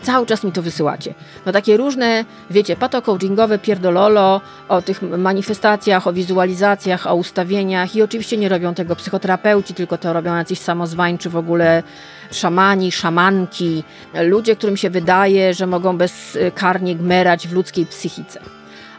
[0.03, 1.13] Cały czas mi to wysyłacie.
[1.45, 8.37] No takie różne, wiecie, pato-coachingowe pierdololo o tych manifestacjach, o wizualizacjach, o ustawieniach i oczywiście
[8.37, 11.83] nie robią tego psychoterapeuci, tylko to robią jacyś samozwańczy w ogóle
[12.31, 13.83] szamani, szamanki,
[14.13, 18.39] ludzie, którym się wydaje, że mogą bezkarnie gmerać w ludzkiej psychice.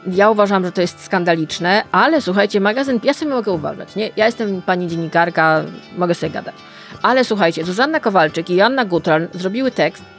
[0.07, 4.11] Ja uważam, że to jest skandaliczne, ale słuchajcie, magazyn, ja sobie mogę uważać, nie?
[4.17, 5.65] Ja jestem pani dziennikarka,
[5.99, 6.55] mogę sobie gadać.
[7.03, 10.14] Ale słuchajcie, Zuzanna Kowalczyk i Joanna Gutral zrobiły tekst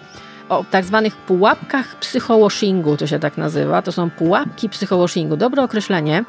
[0.49, 3.81] o tak zwanych pułapkach psychowashingu, to się tak nazywa.
[3.81, 5.37] To są pułapki psychowashingu.
[5.37, 6.23] Dobre określenie.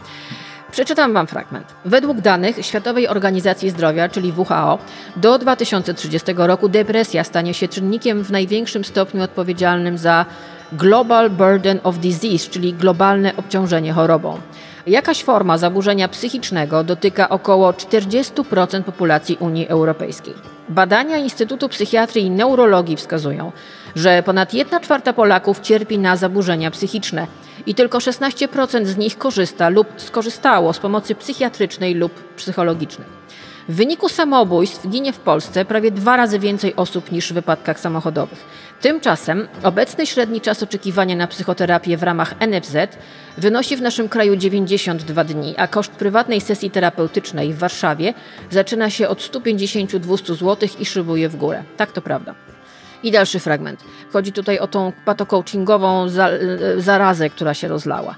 [0.70, 1.74] Przeczytam Wam fragment.
[1.84, 4.78] Według danych Światowej Organizacji Zdrowia, czyli WHO,
[5.16, 10.26] do 2030 roku depresja stanie się czynnikiem w największym stopniu odpowiedzialnym za
[10.72, 14.38] Global Burden of Disease, czyli globalne obciążenie chorobą.
[14.86, 20.34] Jakaś forma zaburzenia psychicznego dotyka około 40% populacji Unii Europejskiej.
[20.68, 23.52] Badania Instytutu Psychiatrii i Neurologii wskazują,
[23.96, 27.26] że ponad 1 czwarta Polaków cierpi na zaburzenia psychiczne
[27.66, 33.08] i tylko 16% z nich korzysta lub skorzystało z pomocy psychiatrycznej lub psychologicznej.
[33.68, 38.44] W wyniku samobójstw ginie w Polsce prawie dwa razy więcej osób niż w wypadkach samochodowych.
[38.80, 42.76] Tymczasem obecny średni czas oczekiwania na psychoterapię w ramach NFZ
[43.38, 48.14] wynosi w naszym kraju 92 dni, a koszt prywatnej sesji terapeutycznej w Warszawie
[48.50, 51.62] zaczyna się od 150-200 zł i szybuje w górę.
[51.76, 52.34] Tak to prawda.
[53.06, 53.84] I dalszy fragment.
[54.12, 56.06] Chodzi tutaj o tą patocoachingową
[56.76, 58.14] zarazę, która się rozlała.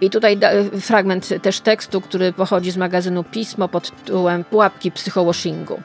[0.00, 0.38] I tutaj
[0.80, 5.80] fragment też tekstu, który pochodzi z magazynu Pismo pod tytułem Pułapki psychowashingu.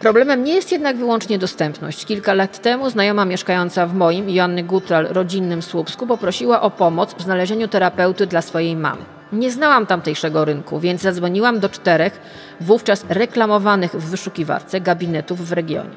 [0.00, 2.04] Problemem nie jest jednak wyłącznie dostępność.
[2.04, 7.22] Kilka lat temu znajoma mieszkająca w moim, Joanny Gutral, rodzinnym Słupsku poprosiła o pomoc w
[7.22, 9.02] znalezieniu terapeuty dla swojej mamy.
[9.32, 12.20] Nie znałam tamtejszego rynku, więc zadzwoniłam do czterech,
[12.60, 15.94] wówczas reklamowanych w wyszukiwarce gabinetów w regionie.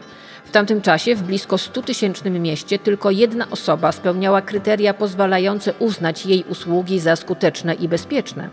[0.52, 6.44] W tamtym czasie w blisko 100-tysięcznym mieście tylko jedna osoba spełniała kryteria pozwalające uznać jej
[6.50, 8.50] usługi za skuteczne i bezpieczne.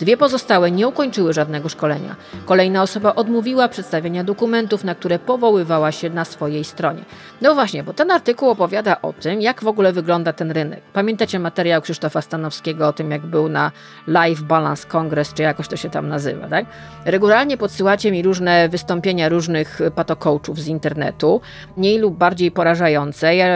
[0.00, 2.16] Dwie pozostałe nie ukończyły żadnego szkolenia.
[2.44, 7.04] Kolejna osoba odmówiła przedstawienia dokumentów, na które powoływała się na swojej stronie.
[7.42, 10.80] No właśnie, bo ten artykuł opowiada o tym, jak w ogóle wygląda ten rynek.
[10.92, 13.72] Pamiętacie materiał Krzysztofa Stanowskiego o tym, jak był na
[14.06, 16.66] Live Balance Congress, czy jakoś to się tam nazywa, tak?
[17.04, 21.40] Regularnie podsyłacie mi różne wystąpienia różnych patocoachów z internetu,
[21.76, 23.36] mniej lub bardziej porażające.
[23.36, 23.48] Ja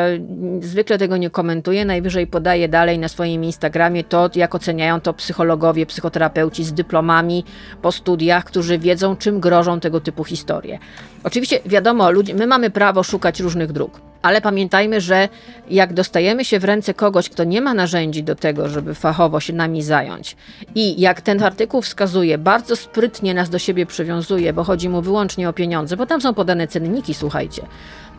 [0.61, 5.87] zwykle tego nie komentuję, najwyżej podaję dalej na swoim Instagramie to, jak oceniają to psychologowie,
[5.87, 7.45] psychoterapeuci, terapeuci z dyplomami
[7.83, 10.79] po studiach, którzy wiedzą, czym grożą tego typu historie.
[11.25, 15.29] Oczywiście, wiadomo, ludzie, my mamy prawo szukać różnych dróg, ale pamiętajmy, że
[15.71, 19.53] jak dostajemy się w ręce kogoś, kto nie ma narzędzi do tego, żeby fachowo się
[19.53, 20.37] nami zająć,
[20.75, 25.49] i jak ten artykuł wskazuje, bardzo sprytnie nas do siebie przywiązuje, bo chodzi mu wyłącznie
[25.49, 27.63] o pieniądze, bo tam są podane cenniki, słuchajcie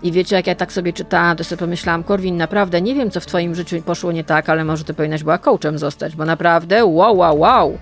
[0.03, 3.19] I wiecie, jak ja tak sobie czytałam, to sobie pomyślałam, Korwin, naprawdę nie wiem, co
[3.19, 6.85] w twoim życiu poszło nie tak, ale może ty powinnaś była coachem zostać, bo naprawdę
[6.85, 7.77] wow, wow, wow.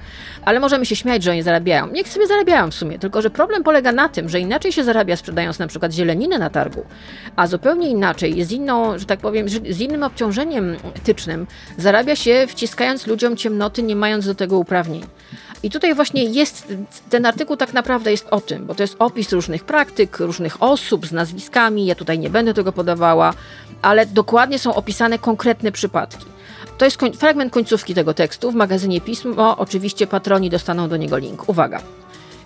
[0.46, 1.88] Ale możemy się śmiać, że oni zarabiają.
[1.88, 5.16] Niech sobie zarabiają w sumie, tylko że problem polega na tym, że inaczej się zarabia
[5.16, 6.86] sprzedając na przykład zieleninę na targu,
[7.36, 11.48] a zupełnie inaczej, z inną, że tak powiem, z innym obciążeniem etycznym
[11.78, 15.04] zarabia się wciskając ludziom ciemnoty, nie mając do tego uprawnień.
[15.64, 16.74] I tutaj właśnie jest,
[17.10, 21.08] ten artykuł tak naprawdę jest o tym, bo to jest opis różnych praktyk, różnych osób
[21.08, 23.34] z nazwiskami, ja tutaj nie będę tego podawała,
[23.82, 26.26] ale dokładnie są opisane konkretne przypadki.
[26.78, 29.58] To jest koń, fragment końcówki tego tekstu w magazynie Pismo.
[29.58, 31.50] Oczywiście patroni dostaną do niego link.
[31.50, 31.82] Uwaga.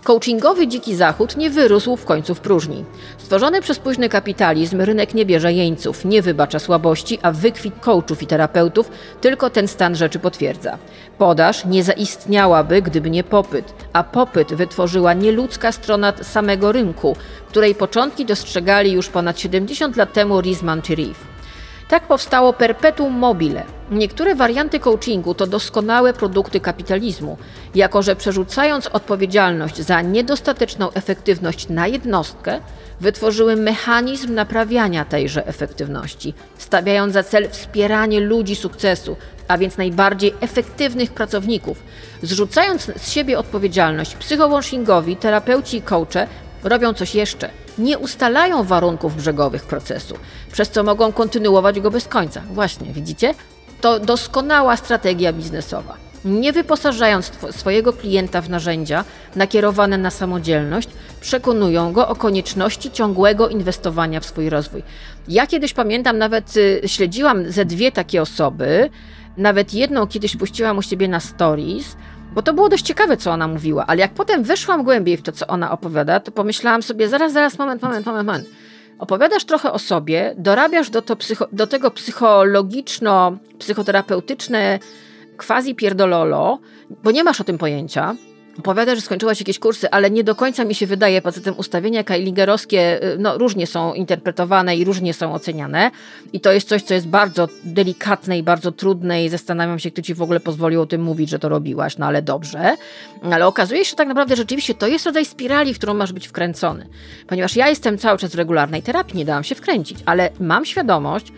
[0.03, 2.85] Coachingowy dziki zachód nie wyrósł w końcu w próżni.
[3.17, 8.27] Stworzony przez późny kapitalizm rynek nie bierze jeńców, nie wybacza słabości, a wykwit coachów i
[8.27, 8.91] terapeutów
[9.21, 10.77] tylko ten stan rzeczy potwierdza.
[11.17, 17.15] Podaż nie zaistniałaby, gdyby nie popyt, a popyt wytworzyła nieludzka strona samego rynku,
[17.49, 21.32] której początki dostrzegali już ponad 70 lat temu Rizman czy Reeve.
[21.93, 23.63] Tak powstało perpetuum mobile.
[23.91, 27.37] Niektóre warianty coachingu to doskonałe produkty kapitalizmu,
[27.75, 32.59] jako że przerzucając odpowiedzialność za niedostateczną efektywność na jednostkę,
[33.01, 39.15] wytworzyły mechanizm naprawiania tejże efektywności, stawiając za cel wspieranie ludzi sukcesu,
[39.47, 41.83] a więc najbardziej efektywnych pracowników.
[42.21, 46.27] Zrzucając z siebie odpowiedzialność, psychowashingowi, terapeuci i coache
[46.63, 50.15] robią coś jeszcze– nie ustalają warunków brzegowych procesu,
[50.51, 52.41] przez co mogą kontynuować go bez końca.
[52.51, 53.33] Właśnie, widzicie?
[53.81, 55.97] To doskonała strategia biznesowa.
[56.25, 59.05] Nie wyposażając swojego klienta w narzędzia
[59.35, 60.89] nakierowane na samodzielność,
[61.21, 64.83] przekonują go o konieczności ciągłego inwestowania w swój rozwój.
[65.27, 68.89] Ja kiedyś pamiętam, nawet y, śledziłam ze dwie takie osoby,
[69.37, 71.95] nawet jedną kiedyś puściłam u siebie na stories,
[72.35, 75.31] bo to było dość ciekawe, co ona mówiła, ale jak potem weszłam głębiej w to,
[75.31, 78.45] co ona opowiada, to pomyślałam sobie, zaraz, zaraz, moment, moment, moment, moment.
[78.99, 84.79] Opowiadasz trochę o sobie, dorabiasz do, to psycho, do tego psychologiczno-psychoterapeutyczne
[85.37, 86.59] quasi pierdololo,
[87.03, 88.15] bo nie masz o tym pojęcia,
[88.59, 92.03] Opowiada, że skończyłaś jakieś kursy, ale nie do końca mi się wydaje, poza tym ustawienia
[92.03, 95.91] kailingerowskie y, no, różnie są interpretowane i różnie są oceniane.
[96.33, 100.01] I to jest coś, co jest bardzo delikatne i bardzo trudne i zastanawiam się, kto
[100.01, 102.75] ci w ogóle pozwolił o tym mówić, że to robiłaś, no ale dobrze.
[103.31, 106.27] Ale okazuje się, że tak naprawdę rzeczywiście to jest rodzaj spirali, w którą masz być
[106.27, 106.87] wkręcony.
[107.27, 111.33] Ponieważ ja jestem cały czas w regularnej terapii, nie dałam się wkręcić, ale mam świadomość,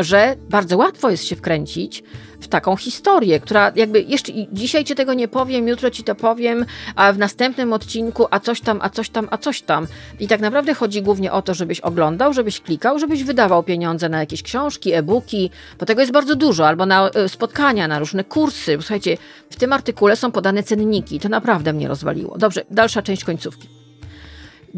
[0.00, 2.02] że bardzo łatwo jest się wkręcić
[2.40, 6.66] w taką historię, która jakby jeszcze dzisiaj ci tego nie powiem, jutro ci to powiem,
[6.96, 9.86] a w następnym odcinku a coś tam, a coś tam, a coś tam.
[10.20, 14.20] I tak naprawdę chodzi głównie o to, żebyś oglądał, żebyś klikał, żebyś wydawał pieniądze na
[14.20, 18.78] jakieś książki, e-booki, bo tego jest bardzo dużo, albo na e, spotkania, na różne kursy.
[18.80, 19.16] Słuchajcie,
[19.50, 22.38] w tym artykule są podane cenniki, to naprawdę mnie rozwaliło.
[22.38, 23.75] Dobrze, dalsza część końcówki.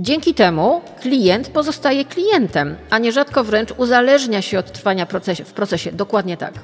[0.00, 5.92] Dzięki temu klient pozostaje klientem, a nierzadko wręcz uzależnia się od trwania procesie, w procesie.
[5.92, 6.54] Dokładnie tak.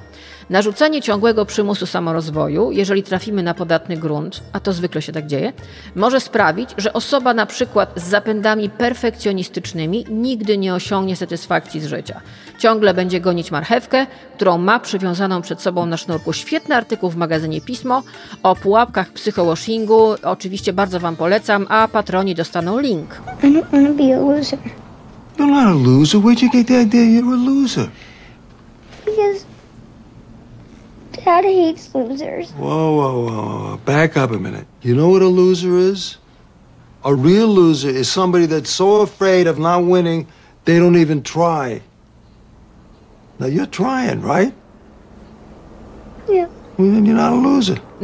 [0.51, 5.53] Narzucanie ciągłego przymusu samorozwoju, jeżeli trafimy na podatny grunt, a to zwykle się tak dzieje,
[5.95, 12.21] może sprawić, że osoba na przykład z zapędami perfekcjonistycznymi nigdy nie osiągnie satysfakcji z życia.
[12.59, 16.33] Ciągle będzie gonić marchewkę, którą ma przywiązaną przed sobą na sznurku.
[16.33, 18.03] Świetny artykuł w magazynie Pismo
[18.43, 20.15] o pułapkach psychowashingu.
[20.23, 23.23] Oczywiście bardzo Wam polecam, a patroni dostaną link.
[23.43, 24.59] I don't want to be a loser.
[25.39, 26.21] You're not a loser.
[26.21, 27.89] Where'd you get the idea you're a loser?
[29.07, 29.54] Because
[31.25, 32.51] Dad hates losers.
[32.51, 34.67] Whoa, whoa, whoa, Back up a minute.
[34.83, 36.19] You know what a loser is?
[37.03, 40.27] A real loser is somebody that's so afraid of not winning,
[40.67, 41.81] they don't even try.
[43.39, 44.53] Now you're trying, right?
[46.29, 46.49] Yeah.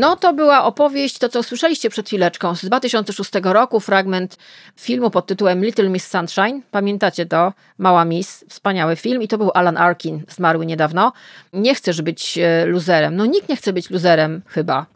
[0.01, 4.37] No to była opowieść, to co słyszeliście przed chwileczką, z 2006 roku, fragment
[4.77, 6.63] filmu pod tytułem Little Miss Sunshine.
[6.71, 7.53] Pamiętacie to?
[7.79, 11.13] Mała Miss, wspaniały film i to był Alan Arkin, zmarły niedawno.
[11.53, 13.17] Nie chcesz być e, luzerem.
[13.17, 14.87] No nikt nie chce być luzerem chyba.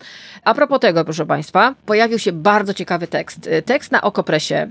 [0.45, 3.49] A propos tego, proszę Państwa, pojawił się bardzo ciekawy tekst.
[3.51, 4.71] E, tekst na Okopresie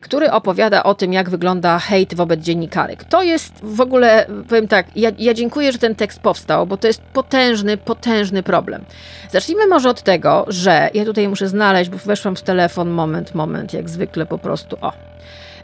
[0.00, 3.04] który opowiada o tym, jak wygląda hejt wobec dziennikarek.
[3.04, 6.86] To jest w ogóle, powiem tak, ja, ja dziękuję, że ten tekst powstał, bo to
[6.86, 8.84] jest potężny, potężny problem.
[9.30, 13.72] Zacznijmy może od tego, że ja tutaj muszę znaleźć, bo weszłam w telefon, moment, moment,
[13.72, 14.92] jak zwykle po prostu, o.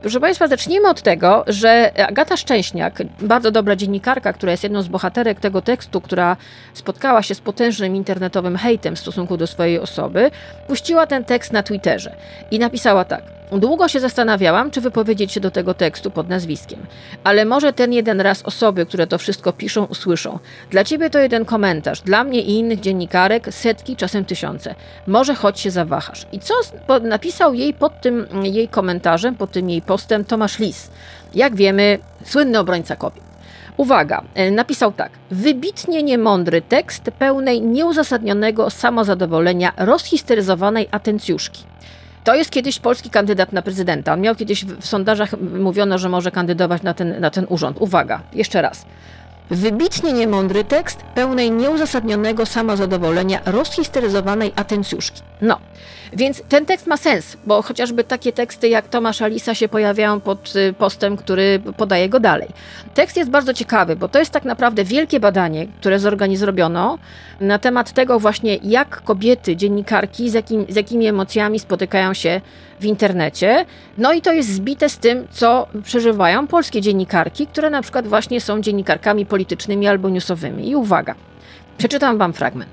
[0.04, 4.88] Proszę Państwa, zacznijmy od tego, że Agata Szczęśniak, bardzo dobra dziennikarka, która jest jedną z
[4.88, 6.36] bohaterek tego tekstu, która
[6.74, 10.30] spotkała się z potężnym internetowym hejtem w stosunku do swojej osoby,
[10.66, 12.16] puściła ten tekst na Twitterze
[12.50, 13.22] i napisała tak.
[13.52, 16.86] Długo się zastanawiałam, czy wypowiedzieć się do tego tekstu pod nazwiskiem,
[17.24, 20.38] ale może ten jeden raz osoby, które to wszystko piszą, usłyszą.
[20.70, 24.74] Dla ciebie to jeden komentarz, dla mnie i innych dziennikarek setki, czasem tysiące.
[25.06, 26.26] Może choć się zawahasz.
[26.32, 26.54] I co
[27.02, 30.90] napisał jej pod tym jej komentarzem, pod tym jej postem Tomasz Lis.
[31.34, 33.24] Jak wiemy, słynny obrońca kobiet.
[33.76, 35.12] Uwaga, e, napisał tak.
[35.30, 41.64] Wybitnie niemądry tekst pełnej nieuzasadnionego samozadowolenia rozhisteryzowanej atencjuszki.
[42.24, 44.12] To jest kiedyś polski kandydat na prezydenta.
[44.12, 47.76] On miał kiedyś w sondażach mówiono, że może kandydować na ten, na ten urząd.
[47.80, 48.86] Uwaga, jeszcze raz.
[49.50, 55.22] Wybitnie niemądry tekst pełnej nieuzasadnionego samozadowolenia rozhisteryzowanej atencjuszki.
[55.42, 55.58] No,
[56.12, 60.56] więc ten tekst ma sens, bo chociażby takie teksty jak Tomasz Alisa się pojawiają pod
[60.56, 62.48] y, postem, który podaje go dalej.
[62.94, 66.98] Tekst jest bardzo ciekawy, bo to jest tak naprawdę wielkie badanie, które zorganizowano
[67.40, 72.40] na temat tego właśnie, jak kobiety, dziennikarki, z, jakim, z jakimi emocjami spotykają się
[72.80, 73.64] w internecie.
[73.98, 78.40] No i to jest zbite z tym, co przeżywają polskie dziennikarki, które na przykład właśnie
[78.40, 80.68] są dziennikarkami politycznymi albo newsowymi.
[80.68, 81.14] I uwaga,
[81.78, 82.70] przeczytam wam fragment.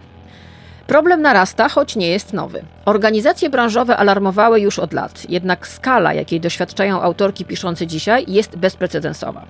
[0.88, 2.62] Problem narasta, choć nie jest nowy.
[2.86, 9.45] Organizacje branżowe alarmowały już od lat, jednak skala, jakiej doświadczają autorki piszące dzisiaj, jest bezprecedensowa.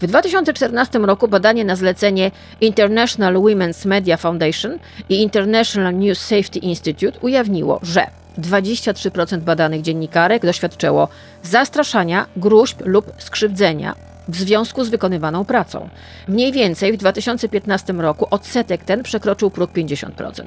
[0.00, 7.18] W 2014 roku badanie na zlecenie International Women's Media Foundation i International News Safety Institute
[7.20, 8.06] ujawniło, że
[8.38, 11.08] 23% badanych dziennikarek doświadczyło
[11.42, 15.88] zastraszania, gruźb lub skrzywdzenia w związku z wykonywaną pracą.
[16.28, 20.44] Mniej więcej w 2015 roku odsetek ten przekroczył próg 50%.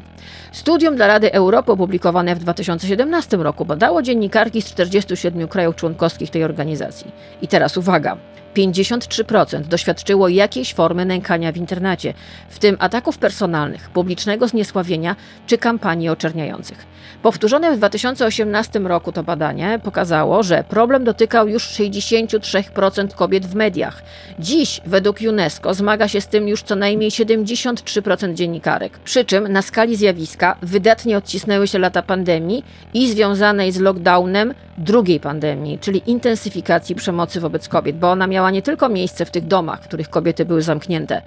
[0.51, 6.43] Studium dla Rady Europy opublikowane w 2017 roku badało dziennikarki z 47 krajów członkowskich tej
[6.43, 7.11] organizacji.
[7.41, 8.17] I teraz uwaga.
[8.59, 12.13] 53% doświadczyło jakiejś formy nękania w internecie,
[12.49, 15.15] w tym ataków personalnych, publicznego zniesławienia
[15.47, 16.85] czy kampanii oczerniających.
[17.21, 24.03] Powtórzone w 2018 roku to badanie pokazało, że problem dotykał już 63% kobiet w mediach.
[24.39, 28.99] Dziś, według UNESCO, zmaga się z tym już co najmniej 73% dziennikarek.
[28.99, 35.19] Przy czym na skali zjawiska wydatnie odcisnęły się lata pandemii i związanej z lockdownem drugiej
[35.19, 39.81] pandemii, czyli intensyfikacji przemocy wobec kobiet, bo ona miała nie tylko miejsce w tych domach,
[39.81, 41.21] w których kobiety były zamknięte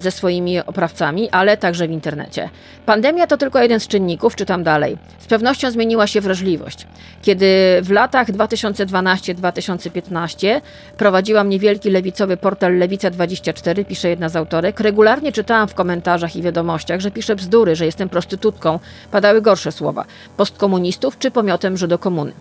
[0.00, 2.50] ze swoimi oprawcami, ale także w internecie.
[2.86, 4.98] Pandemia to tylko jeden z czynników, czytam dalej.
[5.18, 6.86] Z pewnością zmieniła się wrażliwość.
[7.22, 7.46] Kiedy
[7.82, 10.60] w latach 2012-2015
[10.96, 17.00] prowadziłam niewielki lewicowy portal Lewica24, pisze jedna z autorek, regularnie czytałam w komentarzach i wiadomościach,
[17.00, 18.78] że piszę bzdury, że jestem prostytutką,
[19.10, 20.04] padały gorsze słowa,
[20.36, 22.32] postkomunistów czy pomiotem Żydokomuny.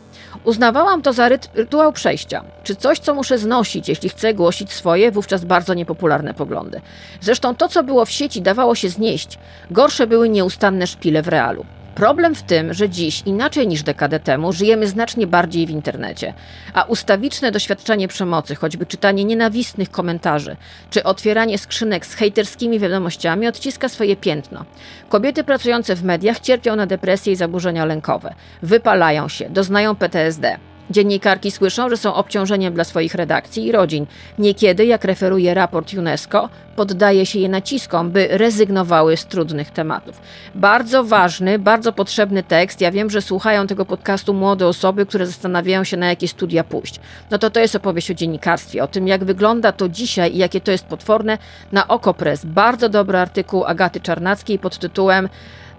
[0.44, 5.46] Uznawałam to za rytuał przejścia, czy coś, co muszę znosić, jeśli chcę głosić swoje, wówczas
[5.46, 6.82] bardzo niepopularne poglądy.
[7.22, 9.40] Zresztą to, co było w sieci, dawało się znieść.
[9.72, 11.66] Gorsze były nieustanne szpile w realu.
[11.96, 16.34] Problem w tym, że dziś, inaczej niż dekadę temu, żyjemy znacznie bardziej w internecie,
[16.74, 20.56] a ustawiczne doświadczenie przemocy, choćby czytanie nienawistnych komentarzy,
[20.90, 24.66] czy otwieranie skrzynek z hejterskimi wiadomościami odciska swoje piętno.
[25.10, 30.58] Kobiety pracujące w mediach cierpią na depresję i zaburzenia lękowe, wypalają się, doznają PTSD.
[30.90, 34.06] Dziennikarki słyszą, że są obciążeniem dla swoich redakcji i rodzin.
[34.40, 40.22] Niekiedy, jak referuje raport UNESCO, poddaje się je naciskom, by rezygnowały z trudnych tematów.
[40.56, 42.82] Bardzo ważny, bardzo potrzebny tekst.
[42.82, 47.00] Ja wiem, że słuchają tego podcastu młode osoby, które zastanawiają się, na jakie studia pójść.
[47.32, 50.62] No to to jest opowieść o dziennikarstwie, o tym, jak wygląda to dzisiaj i jakie
[50.62, 51.38] to jest potworne
[51.72, 52.46] na Okopres.
[52.46, 55.30] Bardzo dobry artykuł Agaty Czarnackiej pod tytułem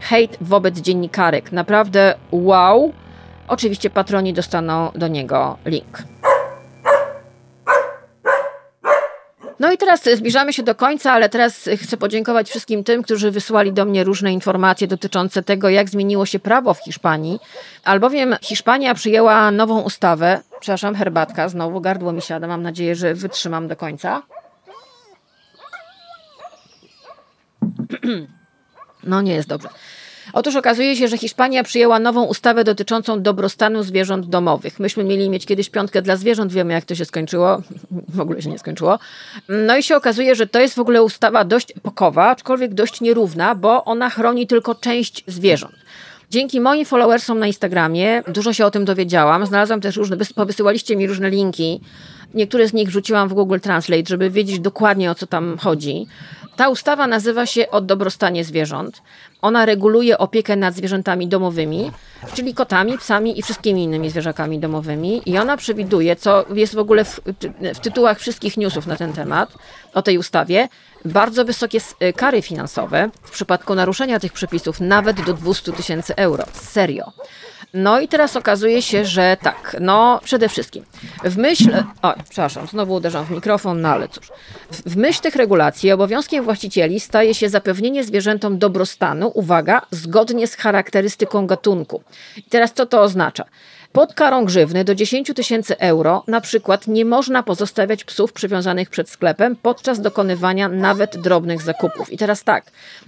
[0.00, 1.52] Hejt wobec dziennikarek.
[1.52, 2.92] Naprawdę wow.
[3.48, 6.02] Oczywiście patroni dostaną do niego link.
[9.60, 13.72] No i teraz zbliżamy się do końca, ale teraz chcę podziękować wszystkim tym, którzy wysłali
[13.72, 17.38] do mnie różne informacje dotyczące tego, jak zmieniło się prawo w Hiszpanii.
[17.84, 20.40] Albowiem Hiszpania przyjęła nową ustawę.
[20.60, 22.46] Przepraszam, herbatka, znowu gardło mi siada.
[22.46, 24.22] Mam nadzieję, że wytrzymam do końca.
[29.04, 29.68] No nie jest dobrze.
[30.32, 34.80] Otóż okazuje się, że Hiszpania przyjęła nową ustawę dotyczącą dobrostanu zwierząt domowych.
[34.80, 37.62] Myśmy mieli mieć kiedyś piątkę dla zwierząt, wiemy jak to się skończyło.
[38.16, 38.98] W ogóle się nie skończyło.
[39.48, 43.54] No i się okazuje, że to jest w ogóle ustawa dość epokowa, aczkolwiek dość nierówna,
[43.54, 45.74] bo ona chroni tylko część zwierząt.
[46.30, 49.46] Dzięki moim followersom na Instagramie dużo się o tym dowiedziałam.
[49.46, 51.80] Znalazłam też różne, powysyłaliście mi różne linki.
[52.34, 56.06] Niektóre z nich wrzuciłam w Google Translate, żeby wiedzieć dokładnie o co tam chodzi.
[56.56, 59.02] Ta ustawa nazywa się o dobrostanie zwierząt.
[59.42, 61.90] Ona reguluje opiekę nad zwierzętami domowymi,
[62.34, 65.22] czyli kotami, psami i wszystkimi innymi zwierzakami domowymi.
[65.26, 67.20] I ona przewiduje, co jest w ogóle w,
[67.74, 69.54] w tytułach wszystkich newsów na ten temat,
[69.94, 70.68] o tej ustawie,
[71.04, 71.78] bardzo wysokie
[72.16, 76.44] kary finansowe w przypadku naruszenia tych przepisów, nawet do 200 tysięcy euro.
[76.52, 77.12] Serio.
[77.74, 80.84] No i teraz okazuje się, że tak, no przede wszystkim
[81.24, 84.32] w myśl, o, przepraszam, znowu uderzam w mikrofon, no ale cóż.
[84.70, 91.46] W myśl tych regulacji obowiązkiem właścicieli staje się zapewnienie zwierzętom dobrostanu, uwaga, zgodnie z charakterystyką
[91.46, 92.02] gatunku.
[92.36, 93.44] I teraz co to oznacza?
[93.96, 99.10] Pod karą grzywny do 10 tysięcy euro na przykład nie można pozostawiać psów przywiązanych przed
[99.10, 102.12] sklepem podczas dokonywania nawet drobnych zakupów.
[102.12, 102.64] I teraz tak,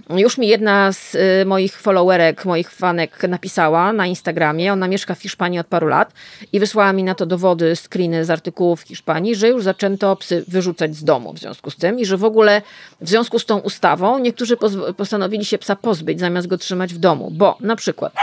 [0.09, 5.21] już mi jedna z y, moich followerek, moich fanek napisała na Instagramie, ona mieszka w
[5.21, 6.13] Hiszpanii od paru lat
[6.53, 10.43] i wysłała mi na to dowody, screeny z artykułów w Hiszpanii, że już zaczęto psy
[10.47, 12.61] wyrzucać z domu w związku z tym i że w ogóle
[13.01, 14.57] w związku z tą ustawą niektórzy
[14.97, 18.13] postanowili się psa pozbyć zamiast go trzymać w domu, bo na przykład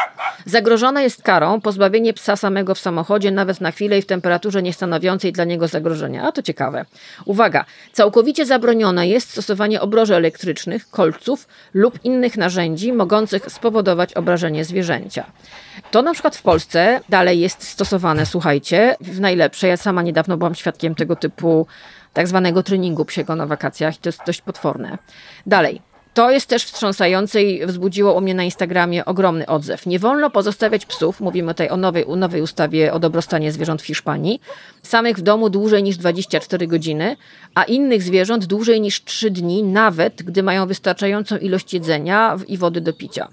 [0.46, 5.32] zagrożone jest karą pozbawienie psa samego w samochodzie nawet na chwilę i w temperaturze niestanowiącej
[5.32, 6.22] dla niego zagrożenia.
[6.22, 6.84] A to ciekawe.
[7.24, 15.26] Uwaga, całkowicie zabronione jest stosowanie obroży elektrycznych, kolców lub innych narzędzi mogących spowodować obrażenie zwierzęcia.
[15.90, 19.68] To na przykład w Polsce dalej jest stosowane, słuchajcie, w najlepsze.
[19.68, 21.66] Ja sama niedawno byłam świadkiem tego typu
[22.12, 24.98] tak zwanego treningu psiego na wakacjach i to jest dość potworne.
[25.46, 25.85] Dalej.
[26.16, 29.86] To jest też wstrząsające i wzbudziło u mnie na Instagramie ogromny odzew.
[29.86, 34.40] Nie wolno pozostawiać psów, mówimy tutaj o nowej, nowej ustawie o dobrostanie zwierząt w Hiszpanii,
[34.82, 37.16] samych w domu dłużej niż 24 godziny,
[37.54, 42.80] a innych zwierząt dłużej niż 3 dni, nawet gdy mają wystarczającą ilość jedzenia i wody
[42.80, 43.28] do picia.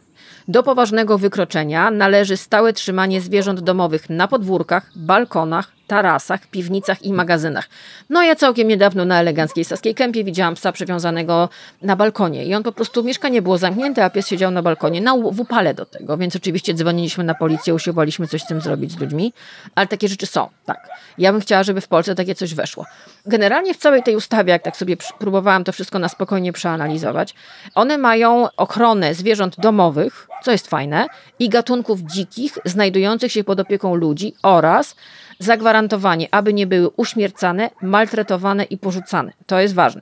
[0.47, 7.69] Do poważnego wykroczenia należy stałe trzymanie zwierząt domowych na podwórkach, balkonach, tarasach, piwnicach i magazynach.
[8.09, 11.49] No ja całkiem niedawno na eleganckiej Saskiej Kępie widziałam psa przywiązanego
[11.81, 15.17] na balkonie i on po prostu, mieszkanie było zamknięte, a pies siedział na balkonie, na,
[15.17, 18.99] w upale do tego, więc oczywiście dzwoniliśmy na policję, usiłowaliśmy coś z tym zrobić z
[18.99, 19.33] ludźmi,
[19.75, 20.89] ale takie rzeczy są, tak.
[21.17, 22.85] Ja bym chciała, żeby w Polsce takie coś weszło.
[23.25, 27.33] Generalnie w całej tej ustawie, jak tak sobie próbowałam to wszystko na spokojnie przeanalizować,
[27.75, 31.07] one mają ochronę zwierząt domowych, co jest fajne,
[31.39, 34.95] i gatunków dzikich znajdujących się pod opieką ludzi oraz
[35.39, 39.33] zagwarantowanie, aby nie były uśmiercane, maltretowane i porzucane.
[39.45, 40.01] To jest ważne.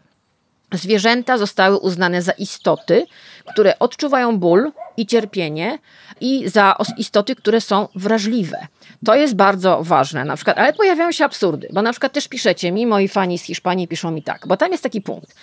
[0.73, 3.05] Zwierzęta zostały uznane za istoty,
[3.45, 5.79] które odczuwają ból i cierpienie,
[6.21, 8.67] i za istoty, które są wrażliwe.
[9.05, 12.71] To jest bardzo ważne, na przykład, ale pojawiają się absurdy, bo na przykład też piszecie
[12.71, 15.35] mi, moi fani z Hiszpanii piszą mi tak, bo tam jest taki punkt,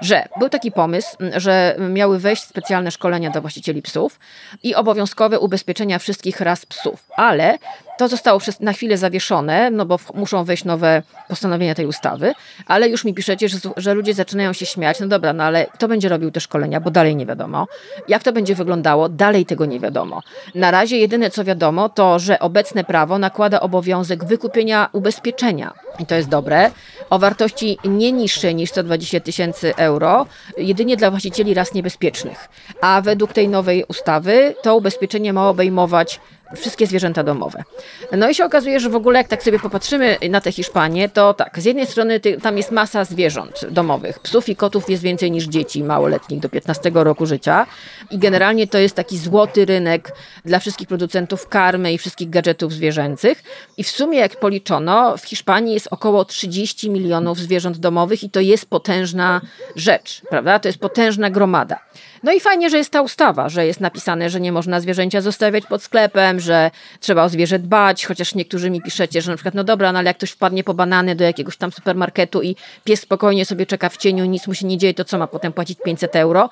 [0.00, 4.20] że był taki pomysł, że miały wejść specjalne szkolenia dla właścicieli psów
[4.62, 7.58] i obowiązkowe ubezpieczenia wszystkich ras psów, ale
[7.98, 12.34] to zostało na chwilę zawieszone, no bo muszą wejść nowe postanowienia tej ustawy,
[12.66, 15.00] ale już mi piszecie, że, że ludzie zaczynają się śmiać.
[15.00, 17.66] No dobra, no ale kto będzie robił te szkolenia, bo dalej nie wiadomo.
[18.08, 20.22] Jak to będzie wyglądało, dalej tego nie wiadomo.
[20.54, 25.74] Na razie jedyne co wiadomo, to że obecne prawo nakłada obowiązek wykupienia ubezpieczenia.
[25.98, 26.70] I to jest dobre.
[27.10, 30.26] O wartości nie niższej niż 120 tysięcy euro,
[30.58, 32.48] jedynie dla właścicieli ras niebezpiecznych.
[32.80, 36.20] A według tej nowej ustawy to ubezpieczenie ma obejmować
[36.56, 37.64] wszystkie zwierzęta domowe.
[38.12, 41.34] No i się okazuje, że w ogóle jak tak sobie popatrzymy na tę Hiszpanię, to
[41.34, 44.18] tak, z jednej strony tam jest masa zwierząt domowych.
[44.18, 47.66] Psów i kotów jest więcej niż dzieci małoletnich do 15 roku życia
[48.10, 50.12] i generalnie to jest taki złoty rynek
[50.44, 53.42] dla wszystkich producentów karmy i wszystkich gadżetów zwierzęcych.
[53.76, 58.40] I w sumie jak policzono, w Hiszpanii jest około 30 milionów zwierząt domowych i to
[58.40, 59.40] jest potężna
[59.76, 60.58] rzecz, prawda?
[60.58, 61.78] To jest potężna gromada.
[62.24, 65.66] No i fajnie, że jest ta ustawa, że jest napisane, że nie można zwierzęcia zostawiać
[65.66, 66.70] pod sklepem, że
[67.00, 70.10] trzeba o zwierzę dbać, chociaż niektórzy mi piszecie, że na przykład, no dobra, no ale
[70.10, 73.96] jak ktoś wpadnie po banany do jakiegoś tam supermarketu i pies spokojnie sobie czeka w
[73.96, 76.50] cieniu, nic mu się nie dzieje, to co ma potem płacić 500 euro?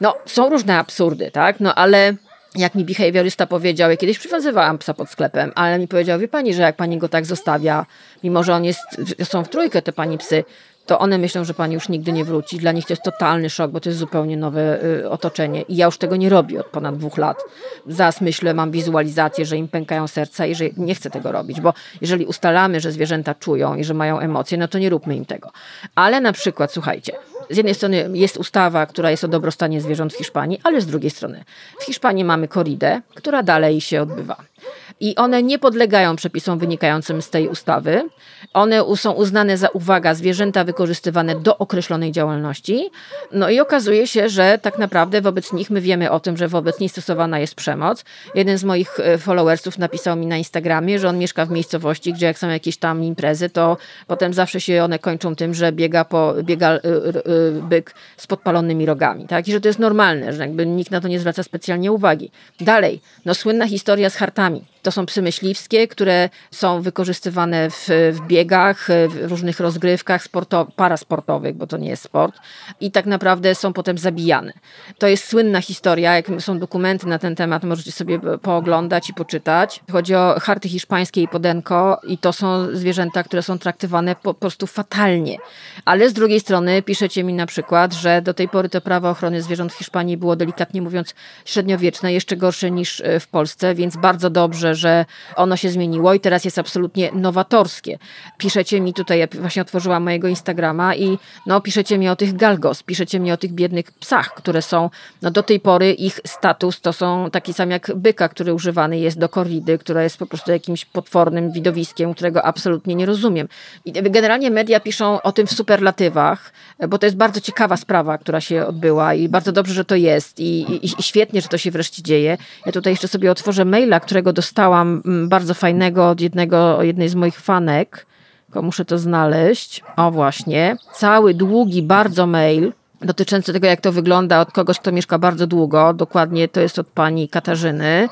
[0.00, 1.60] No, są różne absurdy, tak?
[1.60, 2.14] No ale
[2.54, 6.54] jak mi behawiorysta powiedział, ja kiedyś przywiązywałam psa pod sklepem, ale mi powiedział, wie pani,
[6.54, 7.86] że jak pani go tak zostawia,
[8.24, 8.80] mimo że on jest,
[9.24, 10.44] są w trójkę te pani psy,
[10.86, 12.58] to one myślą, że pani już nigdy nie wróci.
[12.58, 15.62] Dla nich to jest totalny szok, bo to jest zupełnie nowe y, otoczenie.
[15.62, 17.44] I ja już tego nie robię od ponad dwóch lat.
[17.86, 21.74] Zaraz myślę, mam wizualizację, że im pękają serca i że nie chcę tego robić, bo
[22.00, 25.50] jeżeli ustalamy, że zwierzęta czują i że mają emocje, no to nie róbmy im tego.
[25.94, 27.12] Ale na przykład, słuchajcie,
[27.50, 31.10] z jednej strony jest ustawa, która jest o dobrostanie zwierząt w Hiszpanii, ale z drugiej
[31.10, 31.44] strony
[31.80, 34.51] w Hiszpanii mamy koridę, która dalej się odbywa
[35.00, 38.08] i one nie podlegają przepisom wynikającym z tej ustawy.
[38.52, 42.90] One są uznane za, uwaga, zwierzęta wykorzystywane do określonej działalności.
[43.32, 46.80] No i okazuje się, że tak naprawdę wobec nich my wiemy o tym, że wobec
[46.80, 48.04] nich stosowana jest przemoc.
[48.34, 52.26] Jeden z moich e, followersów napisał mi na Instagramie, że on mieszka w miejscowości, gdzie
[52.26, 56.34] jak są jakieś tam imprezy, to potem zawsze się one kończą tym, że biega, po,
[56.42, 59.26] biega y, y, byk z podpalonymi rogami.
[59.26, 59.48] Tak?
[59.48, 62.30] I że to jest normalne, że jakby nikt na to nie zwraca specjalnie uwagi.
[62.60, 64.51] Dalej, no słynna historia z hartami.
[64.52, 70.66] money To są psy myśliwskie, które są wykorzystywane w, w biegach, w różnych rozgrywkach sporto,
[70.76, 72.34] parasportowych, bo to nie jest sport,
[72.80, 74.52] i tak naprawdę są potem zabijane.
[74.98, 79.80] To jest słynna historia, jak są dokumenty na ten temat, możecie sobie pooglądać i poczytać.
[79.92, 84.66] Chodzi o harty hiszpańskie i podenko, i to są zwierzęta, które są traktowane po prostu
[84.66, 85.38] fatalnie.
[85.84, 89.42] Ale z drugiej strony piszecie mi na przykład, że do tej pory to prawo ochrony
[89.42, 91.14] zwierząt w Hiszpanii było delikatnie mówiąc
[91.44, 95.04] średniowieczne, jeszcze gorsze niż w Polsce, więc bardzo dobrze, że
[95.36, 97.98] ono się zmieniło i teraz jest absolutnie nowatorskie.
[98.38, 102.82] Piszecie mi tutaj, ja właśnie otworzyłam mojego Instagrama i no, piszecie mi o tych galgos,
[102.82, 104.90] piszecie mi o tych biednych psach, które są,
[105.22, 109.18] no do tej pory ich status to są taki sam jak byka, który używany jest
[109.18, 113.48] do korridy, która jest po prostu jakimś potwornym widowiskiem, którego absolutnie nie rozumiem.
[113.84, 116.52] I generalnie media piszą o tym w superlatywach,
[116.88, 120.40] bo to jest bardzo ciekawa sprawa, która się odbyła i bardzo dobrze, że to jest
[120.40, 122.38] i, i, i świetnie, że to się wreszcie dzieje.
[122.66, 127.14] Ja tutaj jeszcze sobie otworzę maila, którego dostałam mm, bardzo fajnego od jednego, jednej z
[127.14, 128.06] moich fanek.
[128.46, 129.82] Tylko muszę to znaleźć.
[129.96, 130.76] O właśnie.
[130.92, 135.94] Cały długi bardzo mail dotyczący tego, jak to wygląda od kogoś, kto mieszka bardzo długo.
[135.94, 138.08] Dokładnie to jest od pani Katarzyny.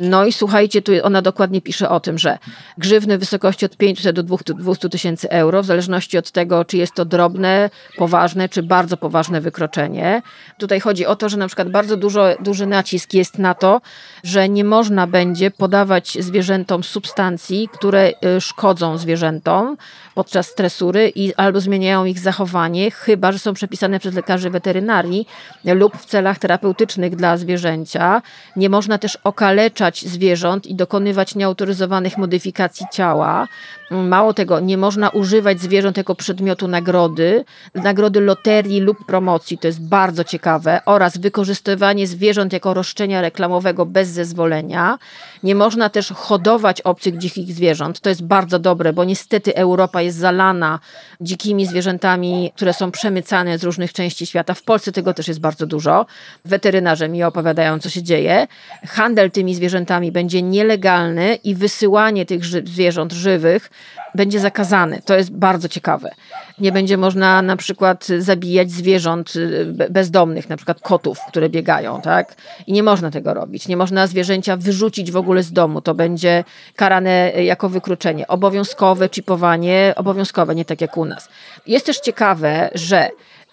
[0.00, 2.38] No i słuchajcie, tu ona dokładnie pisze o tym, że
[2.78, 4.22] grzywny w wysokości od 500 do
[4.54, 9.40] 200 tysięcy euro, w zależności od tego, czy jest to drobne, poważne, czy bardzo poważne
[9.40, 10.22] wykroczenie.
[10.58, 13.80] Tutaj chodzi o to, że na przykład bardzo dużo, duży nacisk jest na to,
[14.24, 19.76] że nie można będzie podawać zwierzętom substancji, które y, szkodzą zwierzętom
[20.14, 25.26] podczas stresury i albo zmieniają ich zachowanie, chyba że są przepisane przez lekarzy weterynarii
[25.64, 28.22] lub w celach terapeutycznych dla zwierzęcia.
[28.56, 33.48] Nie można też okaleczać zwierząt i dokonywać nieautoryzowanych modyfikacji ciała.
[33.90, 37.44] Mało tego, nie można używać zwierząt jako przedmiotu nagrody,
[37.74, 44.08] nagrody loterii lub promocji, to jest bardzo ciekawe, oraz wykorzystywanie zwierząt jako roszczenia reklamowego bez
[44.08, 44.98] zezwolenia.
[45.42, 50.18] Nie można też hodować obcych dzikich zwierząt, to jest bardzo dobre, bo niestety Europa jest
[50.18, 50.78] zalana
[51.20, 54.54] dzikimi zwierzętami, które są przemycane z różnych części świata.
[54.54, 56.06] W Polsce tego też jest bardzo dużo.
[56.44, 58.46] Weterynarze mi opowiadają, co się dzieje.
[58.88, 63.70] Handel tymi zwierzętami będzie nielegalny i wysyłanie tych ży zwierząt żywych
[64.14, 65.02] będzie zakazany.
[65.04, 66.10] To jest bardzo ciekawe.
[66.58, 72.34] Nie będzie można na przykład zabijać zwierząt y, bezdomnych, na przykład kotów, które biegają, tak?
[72.66, 73.68] I nie można tego robić.
[73.68, 75.80] Nie można zwierzęcia wyrzucić w ogóle z domu.
[75.80, 76.44] To będzie
[76.76, 78.28] karane jako wykroczenie.
[78.28, 81.28] Obowiązkowe chipowanie, obowiązkowe, nie tak jak u nas.
[81.66, 83.10] Jest też ciekawe, że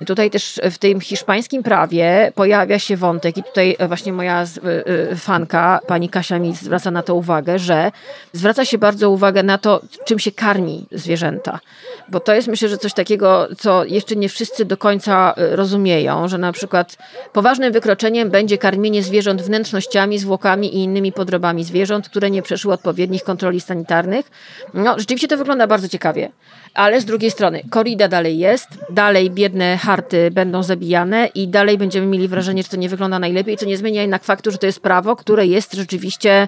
[0.08, 5.16] Tutaj też w tym hiszpańskim prawie pojawia się wątek, i tutaj właśnie moja y, y,
[5.16, 7.92] fanka, pani Kasia mi zwraca na to uwagę, że
[8.34, 11.60] zwraca się bardzo uwagę na to, czym się karmi zwierzęta.
[12.10, 16.28] Bo to jest myślę, że coś takiego, co jeszcze nie wszyscy do końca y, rozumieją,
[16.28, 16.98] że na przykład
[17.34, 23.24] poważnym wykroczeniem będzie karmienie zwierząt wnętrznościami, zwłokami i innymi podrobami zwierząt, które nie przeszły odpowiednich
[23.24, 24.32] kontroli sanitarnych.
[24.74, 26.32] No, rzeczywiście to wygląda bardzo ciekawie.
[26.74, 32.08] Ale z drugiej strony, korida dalej jest, dalej biedne harty będą zabijane i dalej będziemy
[32.08, 34.82] mieli wrażenie, że to nie wygląda najlepiej, co nie zmienia jednak faktu, że to jest
[34.82, 36.48] prawo, które jest rzeczywiście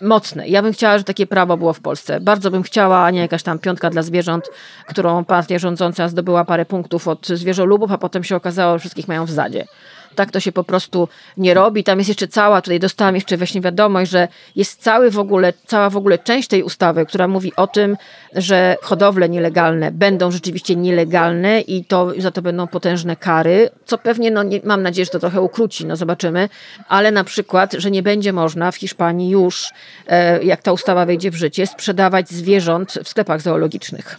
[0.00, 0.48] mocne.
[0.48, 2.20] Ja bym chciała, że takie prawo było w Polsce.
[2.20, 4.50] Bardzo bym chciała, a nie jakaś tam piątka dla zwierząt,
[4.86, 9.24] którą partia rządząca zdobyła parę punktów od zwierzolubów, a potem się okazało, że wszystkich mają
[9.26, 9.64] w zadzie.
[10.14, 11.84] Tak to się po prostu nie robi.
[11.84, 15.90] Tam jest jeszcze cała, tutaj dostałam jeszcze właśnie wiadomość, że jest cały w ogóle, cała
[15.90, 17.96] w ogóle część tej ustawy, która mówi o tym,
[18.34, 24.30] że hodowle nielegalne będą rzeczywiście nielegalne i to za to będą potężne kary, co pewnie,
[24.30, 26.48] no nie, mam nadzieję, że to trochę ukróci, no zobaczymy,
[26.88, 29.70] ale na przykład, że nie będzie można w Hiszpanii już,
[30.06, 34.18] e, jak ta ustawa wejdzie w życie, sprzedawać zwierząt w sklepach zoologicznych.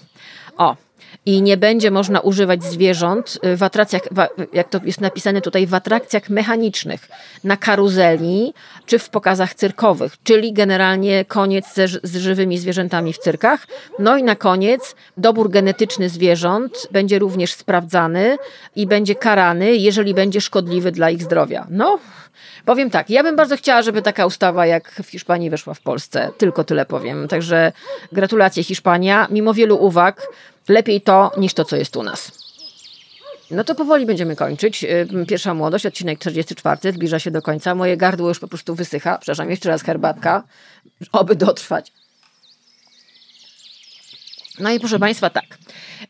[0.57, 0.75] O,
[1.25, 4.01] i nie będzie można używać zwierząt w atracjach,
[4.53, 7.07] jak to jest napisane tutaj, w atrakcjach mechanicznych,
[7.43, 8.53] na karuzeli
[8.85, 11.65] czy w pokazach cyrkowych, czyli generalnie koniec
[12.03, 13.67] z żywymi zwierzętami w cyrkach.
[13.99, 18.37] No i na koniec dobór genetyczny zwierząt będzie również sprawdzany
[18.75, 21.67] i będzie karany, jeżeli będzie szkodliwy dla ich zdrowia.
[21.69, 21.99] No,
[22.65, 26.29] Powiem tak, ja bym bardzo chciała, żeby taka ustawa jak w Hiszpanii weszła w Polsce.
[26.37, 27.27] Tylko tyle powiem.
[27.27, 27.71] Także
[28.11, 29.27] gratulacje Hiszpania.
[29.31, 30.27] Mimo wielu uwag,
[30.67, 32.31] lepiej to niż to, co jest u nas.
[33.51, 34.83] No to powoli będziemy kończyć.
[34.83, 37.75] Y, pierwsza młodość, odcinek 44, zbliża się do końca.
[37.75, 39.17] Moje gardło już po prostu wysycha.
[39.17, 40.43] Przepraszam, jeszcze raz herbatka,
[41.11, 41.91] oby dotrwać.
[44.59, 45.57] No i proszę Państwa, tak.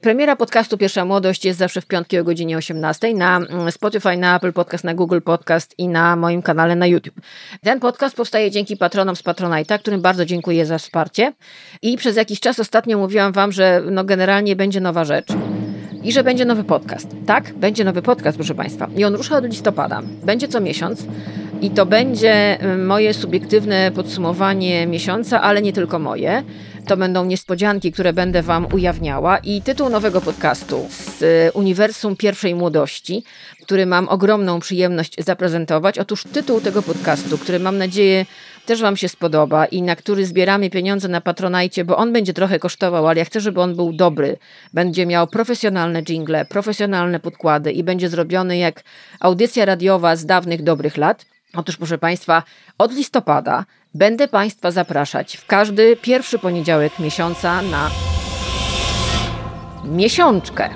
[0.01, 4.35] Premiera podcastu Pierwsza Młodość jest zawsze w piątki o godzinie 18 na mm, Spotify, na
[4.35, 7.15] Apple Podcast, na Google Podcast i na moim kanale na YouTube.
[7.63, 11.33] Ten podcast powstaje dzięki patronom z Patronite'a, którym bardzo dziękuję za wsparcie.
[11.81, 15.27] I przez jakiś czas ostatnio mówiłam Wam, że no generalnie będzie nowa rzecz
[16.03, 17.07] i że będzie nowy podcast.
[17.25, 18.87] Tak, będzie nowy podcast, proszę Państwa.
[18.95, 20.01] I on rusza od listopada.
[20.23, 21.05] Będzie co miesiąc
[21.61, 26.43] i to będzie mm, moje subiektywne podsumowanie miesiąca, ale nie tylko moje.
[26.87, 29.37] To będą niespodzianki, które będę Wam ujawniała.
[29.37, 33.23] I tytuł nowego podcastu z Uniwersum Pierwszej Młodości,
[33.61, 35.99] który mam ogromną przyjemność zaprezentować.
[35.99, 38.25] Otóż tytuł tego podcastu, który mam nadzieję
[38.65, 42.59] też Wam się spodoba i na który zbieramy pieniądze na Patronajcie, bo on będzie trochę
[42.59, 44.37] kosztował, ale ja chcę, żeby on był dobry.
[44.73, 48.83] Będzie miał profesjonalne jingle, profesjonalne podkłady i będzie zrobiony jak
[49.19, 51.25] audycja radiowa z dawnych dobrych lat.
[51.55, 52.43] Otóż, proszę Państwa,
[52.77, 57.89] od listopada będę Państwa zapraszać w każdy pierwszy poniedziałek miesiąca na
[59.83, 60.69] miesiączkę.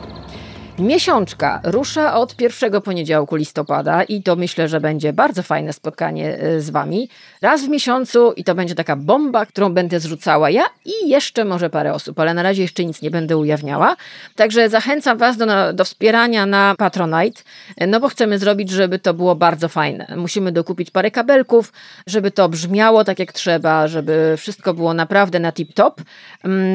[0.79, 6.61] Miesiączka rusza od pierwszego poniedziałku listopada i to myślę, że będzie bardzo fajne spotkanie y,
[6.61, 7.09] z Wami.
[7.41, 11.69] Raz w miesiącu i to będzie taka bomba, którą będę zrzucała ja i jeszcze może
[11.69, 13.95] parę osób, ale na razie jeszcze nic nie będę ujawniała.
[14.35, 17.41] Także zachęcam Was do, do wspierania na Patronite,
[17.87, 20.07] no bo chcemy zrobić, żeby to było bardzo fajne.
[20.17, 21.73] Musimy dokupić parę kabelków,
[22.07, 25.91] żeby to brzmiało tak jak trzeba, żeby wszystko było naprawdę na tip-top.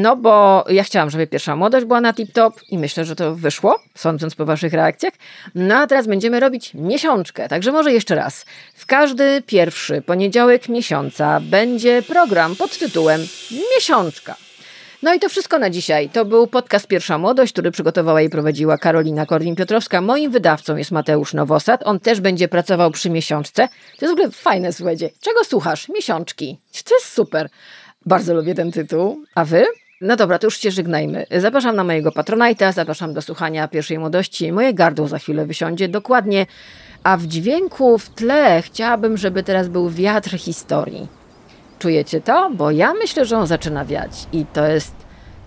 [0.02, 3.78] No bo ja chciałam, żeby pierwsza młodość była na tip-top i myślę, że to wyszło
[3.94, 5.12] sądząc po Waszych reakcjach.
[5.54, 8.44] No a teraz będziemy robić miesiączkę, także może jeszcze raz.
[8.74, 13.20] W każdy pierwszy poniedziałek miesiąca będzie program pod tytułem
[13.74, 14.36] Miesiączka.
[15.02, 16.08] No i to wszystko na dzisiaj.
[16.08, 20.02] To był podcast Pierwsza Młodość, który przygotowała i prowadziła Karolina Korwin-Piotrowska.
[20.02, 21.80] Moim wydawcą jest Mateusz Nowosad.
[21.84, 23.68] On też będzie pracował przy miesiączce.
[23.68, 25.10] To jest w ogóle fajne, słuchajcie.
[25.20, 25.88] Czego słuchasz?
[25.88, 26.58] Miesiączki.
[26.84, 27.48] To jest super.
[28.06, 29.24] Bardzo lubię ten tytuł.
[29.34, 29.66] A wy?
[30.04, 31.26] No dobra, to już się żegnajmy.
[31.38, 34.52] Zapraszam na mojego Patronite'a, zapraszam do słuchania pierwszej młodości.
[34.52, 36.46] Moje gardło za chwilę wysiądzie dokładnie,
[37.02, 41.08] a w dźwięku w tle chciałabym, żeby teraz był wiatr historii.
[41.78, 42.50] Czujecie to?
[42.54, 44.94] Bo ja myślę, że on zaczyna wiać i to jest,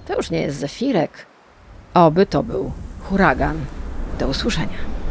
[0.07, 1.11] to już nie jest zefirek.
[1.94, 2.72] Oby to był
[3.03, 3.57] huragan.
[4.19, 5.05] Do usłyszenia.